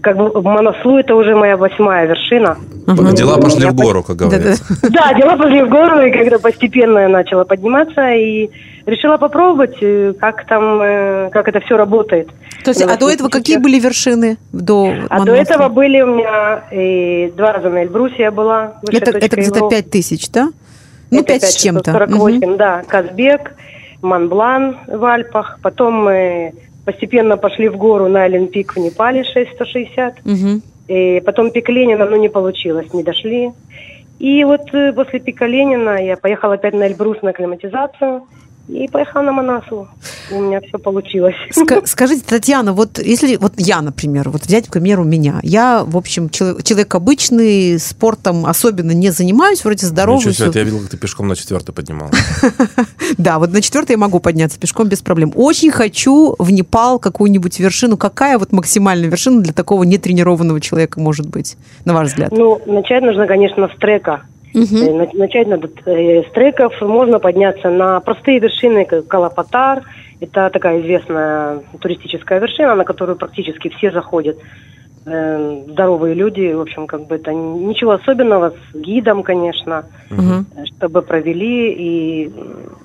как 0.00 0.16
бы 0.16 0.42
Манаслу 0.42 0.98
это 0.98 1.14
уже 1.14 1.34
моя 1.34 1.56
восьмая 1.56 2.06
вершина. 2.06 2.56
Ага. 2.86 3.12
Дела 3.12 3.38
пошли 3.38 3.62
Я 3.62 3.70
в 3.70 3.74
гору, 3.74 4.02
как 4.02 4.16
говорится. 4.16 4.64
Да, 4.90 5.12
дела 5.14 5.36
пошли 5.36 5.62
в 5.62 5.68
гору, 5.68 6.00
и 6.00 6.10
когда 6.10 6.38
постепенно 6.38 7.00
я 7.00 7.08
начала 7.08 7.44
подниматься, 7.44 8.12
и 8.12 8.50
решила 8.86 9.16
попробовать, 9.16 9.76
э, 9.80 10.14
как 10.18 10.46
там, 10.46 10.80
э, 10.80 11.30
как 11.30 11.48
это 11.48 11.60
все 11.60 11.76
работает. 11.76 12.28
То 12.64 12.70
есть, 12.70 12.82
а 12.82 12.96
до 12.96 13.10
этого 13.10 13.28
какие 13.28 13.58
были 13.58 13.78
вершины? 13.78 14.38
До 14.52 14.92
А 15.08 15.24
до 15.24 15.32
этого 15.34 15.68
были 15.68 16.00
у 16.00 16.16
меня 16.16 16.64
э, 16.70 17.30
два 17.36 17.52
раза 17.52 17.68
на 17.68 17.82
Эльбрусе 17.82 18.22
я 18.22 18.30
была. 18.30 18.74
Это, 18.90 19.10
это 19.10 19.36
где-то 19.36 19.40
Европы. 19.40 19.76
5 19.76 19.90
тысяч, 19.90 20.30
да? 20.30 20.50
Ну, 21.10 21.20
Это 21.20 21.28
5 21.28 21.42
с 21.44 21.54
чем-то. 21.56 21.92
548, 21.92 22.38
Мгм. 22.48 22.56
да. 22.56 22.82
Казбек, 22.88 23.52
Монблан 24.02 24.78
в 24.86 25.04
Альпах. 25.04 25.58
Потом 25.62 25.94
мы 26.04 26.54
постепенно 26.86 27.36
пошли 27.36 27.68
в 27.68 27.76
гору 27.76 28.08
на 28.08 28.22
Олимпик 28.22 28.76
в 28.76 28.78
Непале 28.78 29.24
6160. 29.24 30.24
Мгм. 30.24 30.62
И 30.88 31.20
потом 31.26 31.50
пик 31.50 31.68
Ленина, 31.68 32.06
но 32.06 32.16
не 32.16 32.28
получилось, 32.28 32.94
не 32.94 33.02
дошли. 33.02 33.50
И 34.20 34.44
вот 34.44 34.72
э, 34.72 34.92
после 34.92 35.18
пика 35.18 35.46
Ленина 35.46 36.00
я 36.00 36.16
поехала 36.16 36.54
опять 36.54 36.74
на 36.74 36.86
Эльбрус 36.86 37.20
на 37.22 37.30
акклиматизацию. 37.30 38.22
И 38.68 38.88
поехала 38.88 39.22
на 39.22 39.32
Манасу. 39.32 39.86
И 40.30 40.34
у 40.34 40.40
меня 40.40 40.60
все 40.60 40.78
получилось. 40.78 41.34
Ска- 41.56 41.82
Скажите, 41.86 42.24
Татьяна, 42.26 42.72
вот 42.72 42.98
если 42.98 43.36
вот 43.36 43.52
я, 43.58 43.80
например, 43.80 44.30
вот 44.30 44.42
взять, 44.42 44.66
к 44.66 44.72
примеру, 44.72 45.04
меня, 45.04 45.38
я, 45.44 45.84
в 45.86 45.96
общем, 45.96 46.28
чело- 46.30 46.60
человек 46.62 46.92
обычный, 46.94 47.78
спортом 47.78 48.44
особенно 48.44 48.90
не 48.90 49.10
занимаюсь, 49.10 49.64
вроде 49.64 49.86
здоровый. 49.86 50.18
Ничего 50.18 50.32
себе, 50.32 50.50
я 50.60 50.64
видел, 50.64 50.80
как 50.80 50.88
ты 50.90 50.96
пешком 50.96 51.28
на 51.28 51.36
четвертый 51.36 51.72
поднимал. 51.72 52.10
Да, 53.18 53.38
вот 53.38 53.52
на 53.52 53.62
четвертый 53.62 53.92
я 53.92 53.98
могу 53.98 54.18
подняться 54.20 54.58
пешком 54.58 54.88
без 54.88 55.00
проблем. 55.00 55.32
Очень 55.34 55.70
хочу 55.70 56.34
в 56.38 56.50
Непал 56.50 56.98
какую-нибудь 56.98 57.58
вершину. 57.60 57.96
Какая 57.96 58.38
вот 58.38 58.52
максимальная 58.52 59.08
вершина 59.08 59.42
для 59.42 59.52
такого 59.52 59.84
нетренированного 59.84 60.60
человека 60.60 61.00
может 61.00 61.28
быть, 61.28 61.56
на 61.84 61.94
ваш 61.94 62.08
взгляд? 62.08 62.32
Ну, 62.32 62.60
начать 62.66 63.02
нужно, 63.02 63.26
конечно, 63.26 63.68
с 63.74 63.78
трека. 63.78 64.22
На- 64.92 65.08
Начать 65.12 65.46
надо 65.48 65.68
э, 65.84 66.22
с 66.22 66.32
треков. 66.32 66.72
Можно 66.80 67.18
подняться 67.18 67.68
на 67.70 68.00
простые 68.00 68.38
вершины, 68.38 68.84
как 68.84 69.06
Калапатар. 69.06 69.82
Это 70.20 70.48
такая 70.50 70.80
известная 70.80 71.60
туристическая 71.80 72.40
вершина, 72.40 72.74
на 72.74 72.84
которую 72.84 73.16
практически 73.16 73.68
все 73.68 73.90
заходят. 73.90 74.38
Э, 75.04 75.62
Здоровые 75.68 76.14
люди, 76.14 76.52
в 76.52 76.60
общем, 76.62 76.86
как 76.86 77.06
бы 77.06 77.16
это 77.16 77.32
ничего 77.32 77.92
особенного, 77.92 78.54
с 78.72 78.76
гидом, 78.76 79.22
конечно, 79.22 79.84
э, 80.56 80.64
чтобы 80.64 81.02
провели, 81.02 81.72
и 81.72 82.32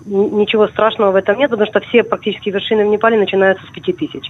ничего 0.06 0.68
страшного 0.68 1.12
в 1.12 1.16
этом 1.16 1.38
нет, 1.38 1.50
потому 1.52 1.70
что 1.70 1.80
все 1.80 2.04
практически 2.04 2.50
вершины 2.50 2.86
в 2.86 2.90
Непале 2.90 3.18
начинаются 3.18 3.66
с 3.66 3.70
5000. 3.72 4.30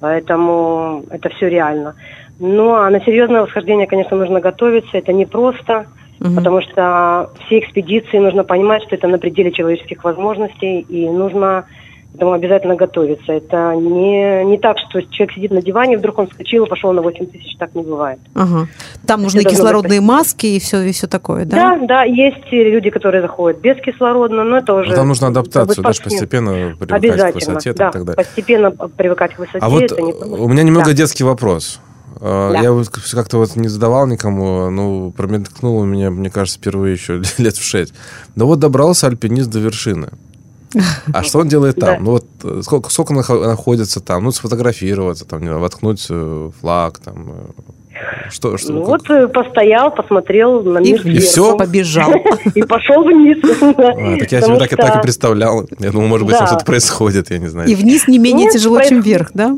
Поэтому 0.00 1.04
это 1.10 1.28
все 1.30 1.48
реально. 1.48 1.96
Ну, 2.38 2.74
а 2.74 2.88
на 2.88 3.00
серьезное 3.00 3.42
восхождение, 3.42 3.88
конечно, 3.88 4.16
нужно 4.16 4.40
готовиться. 4.40 4.96
Это 4.96 5.12
непросто, 5.12 5.86
Мгм. 6.20 6.34
потому 6.36 6.60
что 6.62 7.30
все 7.46 7.60
экспедиции 7.60 8.18
нужно 8.18 8.44
понимать, 8.44 8.82
что 8.82 8.94
это 8.96 9.06
на 9.08 9.18
пределе 9.18 9.52
человеческих 9.52 10.02
возможностей, 10.04 10.80
и 10.80 11.08
нужно 11.08 11.66
к 12.12 12.16
этому 12.16 12.32
обязательно 12.32 12.74
готовиться. 12.74 13.32
Это 13.32 13.74
не, 13.76 14.42
не 14.44 14.58
так, 14.58 14.76
что 14.78 15.00
человек 15.02 15.34
сидит 15.34 15.50
на 15.52 15.60
диване, 15.62 15.98
вдруг 15.98 16.18
он 16.18 16.26
вскочил 16.26 16.64
и 16.64 16.68
пошел 16.68 16.92
на 16.92 17.02
8 17.02 17.26
тысяч. 17.26 17.54
Так 17.58 17.74
не 17.76 17.82
бывает. 17.82 18.18
Ага. 18.34 18.66
Там 19.06 19.22
нужны 19.22 19.42
быть 19.42 19.50
кислородные 19.50 20.00
маски 20.00 20.46
и 20.46 20.58
все, 20.58 20.80
и 20.80 20.90
все 20.92 21.06
такое, 21.06 21.44
да? 21.44 21.76
Да, 21.76 21.86
да, 21.86 22.02
есть 22.04 22.50
люди, 22.50 22.90
которые 22.90 23.20
заходят 23.22 23.60
без 23.60 23.76
кислородно, 23.76 24.42
но 24.42 24.56
это 24.56 24.74
уже... 24.74 24.90
Ну, 24.90 24.96
Там 24.96 25.08
нужна 25.08 25.26
как 25.28 25.34
бы 25.34 25.40
адаптацию, 25.40 25.84
да, 25.84 25.92
спортсмен. 25.92 26.10
постепенно 26.18 26.50
привыкать 26.50 26.88
к 26.88 26.92
Обязательно, 26.92 27.54
высоте 27.54 27.72
да, 27.74 27.88
и 27.88 27.92
так 27.92 28.04
далее. 28.04 28.16
постепенно 28.16 28.70
привыкать 28.70 29.34
к 29.34 29.38
высоте. 29.38 29.58
А 29.60 29.68
вот 29.68 29.82
это 29.82 30.00
не- 30.02 30.12
у 30.12 30.48
меня 30.48 30.62
немного 30.64 30.86
Да. 30.86 30.92
детский 30.94 31.24
вопрос. 31.24 31.80
А, 32.20 32.52
Да. 32.52 32.60
Я 32.60 32.72
вот 32.72 32.88
как-то 32.88 33.38
вот 33.38 33.56
не 33.56 33.68
задавал 33.68 34.06
никому, 34.06 34.70
ну, 34.70 35.12
промелькнуло 35.16 35.82
у 35.82 35.84
меня, 35.84 36.10
мне 36.10 36.30
кажется, 36.30 36.58
впервые 36.58 36.92
еще 36.94 37.22
лет 37.38 37.56
в 37.56 37.62
шесть. 37.64 37.94
Да 38.36 38.44
вот 38.44 38.58
добрался 38.58 39.06
альпинист 39.06 39.50
до 39.50 39.58
вершины. 39.60 40.08
А 41.14 41.22
что 41.22 41.38
он 41.38 41.48
делает 41.48 41.76
там? 41.76 41.88
Да. 41.94 41.98
Ну 42.00 42.10
вот 42.12 42.26
э, 42.44 42.60
сколько, 42.62 42.90
сколько 42.90 43.14
находится 43.14 44.00
там? 44.00 44.24
Ну, 44.24 44.32
сфотографироваться, 44.32 45.24
там, 45.24 45.40
не 45.40 45.46
знаю, 45.46 45.60
воткнуть 45.62 46.06
э, 46.10 46.50
флаг, 46.60 46.98
там. 46.98 47.30
э, 47.30 48.28
Что, 48.30 48.58
что, 48.58 48.72
Ну 48.74 48.84
как- 48.84 49.08
вот 49.08 49.32
постоял, 49.32 49.90
посмотрел 49.94 50.62
на 50.62 50.78
И, 50.80 50.92
мир 50.92 51.06
и 51.06 51.18
всё? 51.20 51.44
сверху. 51.44 51.58
побежал. 51.58 52.12
И 52.54 52.62
пошел 52.64 53.02
вниз. 53.02 53.38
А, 53.62 54.18
так 54.18 54.30
я 54.30 54.42
себе 54.42 54.58
так, 54.58 54.72
и- 54.72 54.76
так 54.76 54.96
и 54.98 55.00
представлял. 55.02 55.66
Я 55.78 55.90
думал, 55.90 56.06
может 56.08 56.26
быть, 56.26 56.36
там 56.36 56.46
что-то 56.46 56.66
происходит, 56.66 57.30
я 57.30 57.38
не 57.38 57.46
знаю. 57.48 57.66
И 57.66 57.74
вниз 57.74 58.06
не 58.06 58.18
менее 58.18 58.44
Нет, 58.44 58.52
тяжело, 58.54 58.82
чем 58.82 59.00
вверх, 59.00 59.30
да? 59.32 59.56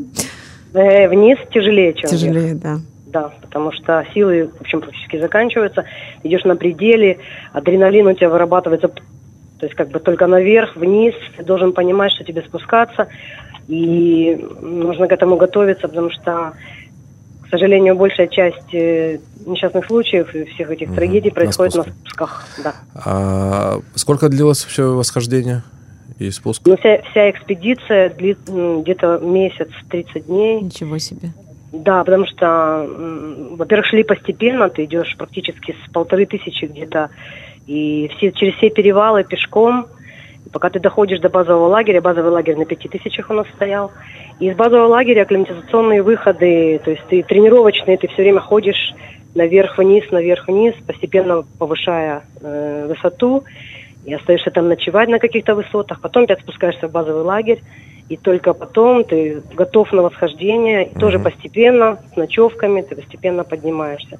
Э, 0.73 1.07
Вниз 1.09 1.37
тяжелее, 1.53 1.93
чем 1.93 2.09
вверх. 2.09 2.21
Тяжелее, 2.21 2.55
да. 2.55 2.77
Да, 3.07 3.33
потому 3.41 3.71
что 3.73 4.05
силы, 4.13 4.49
в 4.57 4.61
общем, 4.61 4.79
практически 4.81 5.19
заканчиваются. 5.19 5.83
Идешь 6.23 6.45
на 6.45 6.55
пределе, 6.55 7.19
адреналин 7.51 8.07
у 8.07 8.13
тебя 8.13 8.29
вырабатывается, 8.29 8.87
то 8.87 9.65
есть 9.65 9.75
как 9.75 9.89
бы 9.89 9.99
только 9.99 10.27
наверх, 10.27 10.75
вниз. 10.77 11.13
Ты 11.35 11.43
должен 11.43 11.73
понимать, 11.73 12.13
что 12.13 12.23
тебе 12.23 12.41
спускаться. 12.41 13.07
И 13.67 14.35
нужно 14.61 15.07
к 15.07 15.11
этому 15.11 15.35
готовиться, 15.37 15.87
потому 15.89 16.09
что, 16.09 16.53
к 17.45 17.49
сожалению, 17.49 17.95
большая 17.95 18.27
часть 18.27 18.73
э, 18.73 19.19
несчастных 19.45 19.85
случаев 19.87 20.33
и 20.33 20.45
всех 20.45 20.71
этих 20.71 20.87
Мгм. 20.87 20.95
трагедий 20.95 21.29
На 21.29 21.35
происходит 21.35 21.75
на 21.75 21.83
спуске. 21.83 21.99
спусках. 22.01 22.45
Да. 22.63 22.73
А 22.95 23.79
сколько 23.95 24.29
длилось 24.29 24.63
все 24.63 24.95
восхождение 24.95 25.63
и 26.27 26.31
спуск? 26.31 26.65
Но 26.65 26.77
вся, 26.77 27.01
вся 27.11 27.29
экспедиция 27.29 28.09
длит 28.09 28.39
где-то 28.47 29.19
месяц, 29.19 29.69
30 29.89 30.25
дней. 30.27 30.61
Ничего 30.61 30.97
себе. 30.97 31.29
Да, 31.71 32.03
потому 32.03 32.25
что, 32.27 32.85
во-первых, 33.51 33.87
шли 33.87 34.03
постепенно, 34.03 34.69
ты 34.69 34.83
идешь 34.83 35.15
практически 35.17 35.75
с 35.85 35.91
полторы 35.91 36.25
тысячи 36.25 36.65
где-то, 36.65 37.09
и 37.65 38.09
все, 38.15 38.31
через 38.33 38.55
все 38.55 38.69
перевалы 38.69 39.23
пешком, 39.23 39.87
пока 40.51 40.69
ты 40.69 40.81
доходишь 40.81 41.19
до 41.19 41.29
базового 41.29 41.67
лагеря, 41.67 42.01
базовый 42.01 42.31
лагерь 42.31 42.57
на 42.57 42.65
пяти 42.65 42.89
тысячах 42.89 43.29
у 43.29 43.33
нас 43.33 43.47
стоял, 43.55 43.91
и 44.41 44.49
из 44.49 44.55
базового 44.57 44.87
лагеря 44.87 45.21
акклиматизационные 45.21 46.01
выходы, 46.01 46.81
то 46.83 46.91
есть 46.91 47.03
ты 47.09 47.23
тренировочные, 47.23 47.97
ты 47.97 48.09
все 48.09 48.23
время 48.23 48.41
ходишь 48.41 48.93
наверх-вниз, 49.33 50.11
наверх-вниз, 50.11 50.75
постепенно 50.85 51.43
повышая 51.57 52.23
э, 52.41 52.87
высоту, 52.89 53.45
и 54.05 54.13
остаешься 54.13 54.51
там 54.51 54.67
ночевать 54.67 55.09
на 55.09 55.19
каких-то 55.19 55.55
высотах, 55.55 56.01
потом 56.01 56.23
опять 56.23 56.39
спускаешься 56.41 56.87
в 56.87 56.91
базовый 56.91 57.23
лагерь, 57.23 57.61
и 58.09 58.17
только 58.17 58.53
потом 58.53 59.03
ты 59.03 59.41
готов 59.53 59.91
на 59.93 60.01
восхождение, 60.01 60.87
и 60.87 60.99
тоже 60.99 61.19
постепенно, 61.19 61.99
с 62.11 62.17
ночевками, 62.17 62.81
ты 62.81 62.95
постепенно 62.95 63.43
поднимаешься. 63.43 64.19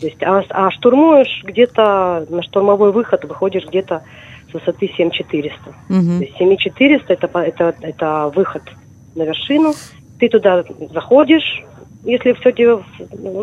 То 0.00 0.06
есть, 0.06 0.22
а, 0.22 0.42
а 0.50 0.70
штурмуешь 0.70 1.42
где-то, 1.44 2.26
на 2.28 2.42
штурмовой 2.42 2.92
выход 2.92 3.24
выходишь 3.24 3.64
где-то 3.66 4.02
с 4.50 4.54
высоты 4.54 4.90
7400. 4.96 5.56
Мгм. 5.88 6.18
То 6.18 6.24
есть 6.24 6.36
7400 6.36 7.14
это, 7.14 7.38
это, 7.38 7.74
это 7.80 8.32
выход 8.34 8.62
на 9.14 9.22
вершину. 9.22 9.72
Ты 10.18 10.28
туда 10.28 10.64
заходишь, 10.92 11.62
если 12.04 12.32
все 12.34 12.52
тебе 12.52 12.78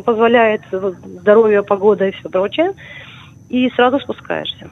позволяет, 0.02 0.62
здоровье, 0.72 1.64
погода 1.64 2.08
и 2.08 2.12
все 2.12 2.30
прочее, 2.30 2.74
и 3.50 3.70
сразу 3.72 4.00
спускаешься. 4.00 4.70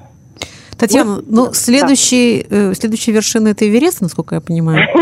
Татьяна, 0.79 1.15
Вот, 1.15 1.25
ну, 1.27 1.45
да. 1.47 1.53
следующий, 1.53 2.45
э, 2.49 2.73
следующая 2.73 3.11
вершина 3.11 3.49
это 3.49 3.67
Эверест, 3.67 4.01
насколько 4.01 4.35
я 4.35 4.41
понимаю. 4.41 4.87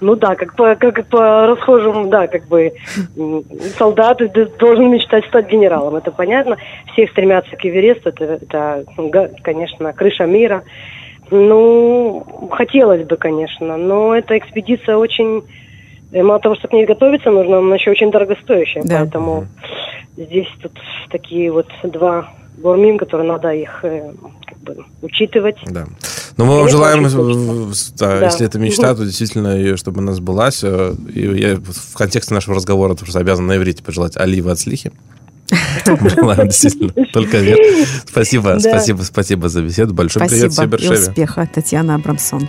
Ну 0.00 0.16
да, 0.16 0.34
как 0.34 0.56
по, 0.56 0.74
как 0.76 1.06
по 1.08 1.46
расхожему, 1.46 2.08
да, 2.08 2.26
как 2.26 2.48
бы 2.48 2.72
солдат 3.76 4.18
должен 4.58 4.90
мечтать 4.90 5.26
стать 5.26 5.50
генералом, 5.50 5.96
это 5.96 6.10
понятно. 6.10 6.56
Все 6.92 7.06
стремятся 7.08 7.54
к 7.56 7.64
Эвересту, 7.66 8.08
это, 8.08 8.24
это, 8.24 8.84
га- 8.96 9.28
конечно, 9.42 9.92
крыша 9.92 10.24
мира. 10.24 10.62
Ну, 11.30 12.24
хотелось 12.50 13.06
бы, 13.06 13.16
конечно, 13.16 13.76
но 13.76 14.14
эта 14.16 14.38
экспедиция 14.38 14.96
очень, 14.96 15.42
э, 16.12 16.22
мало 16.22 16.40
того, 16.40 16.54
что 16.56 16.68
к 16.68 16.72
ней 16.72 16.86
готовиться 16.86 17.30
нужно, 17.30 17.58
она 17.58 17.74
еще 17.76 17.90
очень 17.90 18.10
дорогостоящая, 18.10 18.82
Да. 18.84 19.00
поэтому 19.00 19.46
здесь 20.16 20.48
тут 20.62 20.72
такие 21.10 21.52
вот 21.52 21.66
два 21.84 22.30
гормин, 22.58 22.98
которые 22.98 23.28
надо 23.28 23.50
их 23.52 23.80
э, 23.84 24.12
бы 24.62 24.76
учитывать. 25.02 25.56
Да. 25.66 25.86
Но 26.36 26.44
мы 26.46 26.56
вам 26.58 26.68
желаем, 26.68 27.04
э, 27.06 27.72
да, 27.98 28.20
Да. 28.20 28.26
если 28.26 28.46
это 28.46 28.58
мечта, 28.58 28.94
то 28.94 29.04
действительно, 29.04 29.56
ее, 29.56 29.76
чтобы 29.76 30.00
она 30.00 30.12
сбылась. 30.12 30.60
Э, 30.62 30.94
И 31.14 31.20
я 31.40 31.56
в 31.56 31.96
контексте 31.96 32.34
нашего 32.34 32.56
разговора 32.56 32.94
тоже 32.94 33.18
обязан 33.18 33.46
на 33.46 33.56
иврите 33.56 33.82
пожелать 33.82 34.16
Оливы 34.16 34.50
от 34.50 34.58
слихи. 34.58 34.92
Желаем 35.84 36.46
действительно 36.48 36.92
только 37.12 37.38
вверх. 37.38 37.58
Спасибо, 38.06 38.56
спасибо, 38.60 39.02
спасибо 39.02 39.48
за 39.48 39.62
беседу. 39.62 39.92
Большой 39.94 40.26
привет 40.28 40.56
и 40.58 40.66
Бершеве. 40.66 40.98
успеха, 41.08 41.48
Татьяна 41.52 41.96
Абрамсон. 41.96 42.48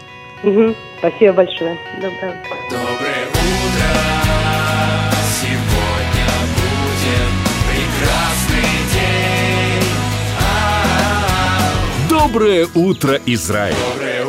Спасибо 1.00 1.34
большое. 1.34 1.78
Доброе 2.02 2.81
Доброе 12.32 12.66
утро, 12.76 13.20
Израиль! 13.26 13.76
Доброе 13.94 14.21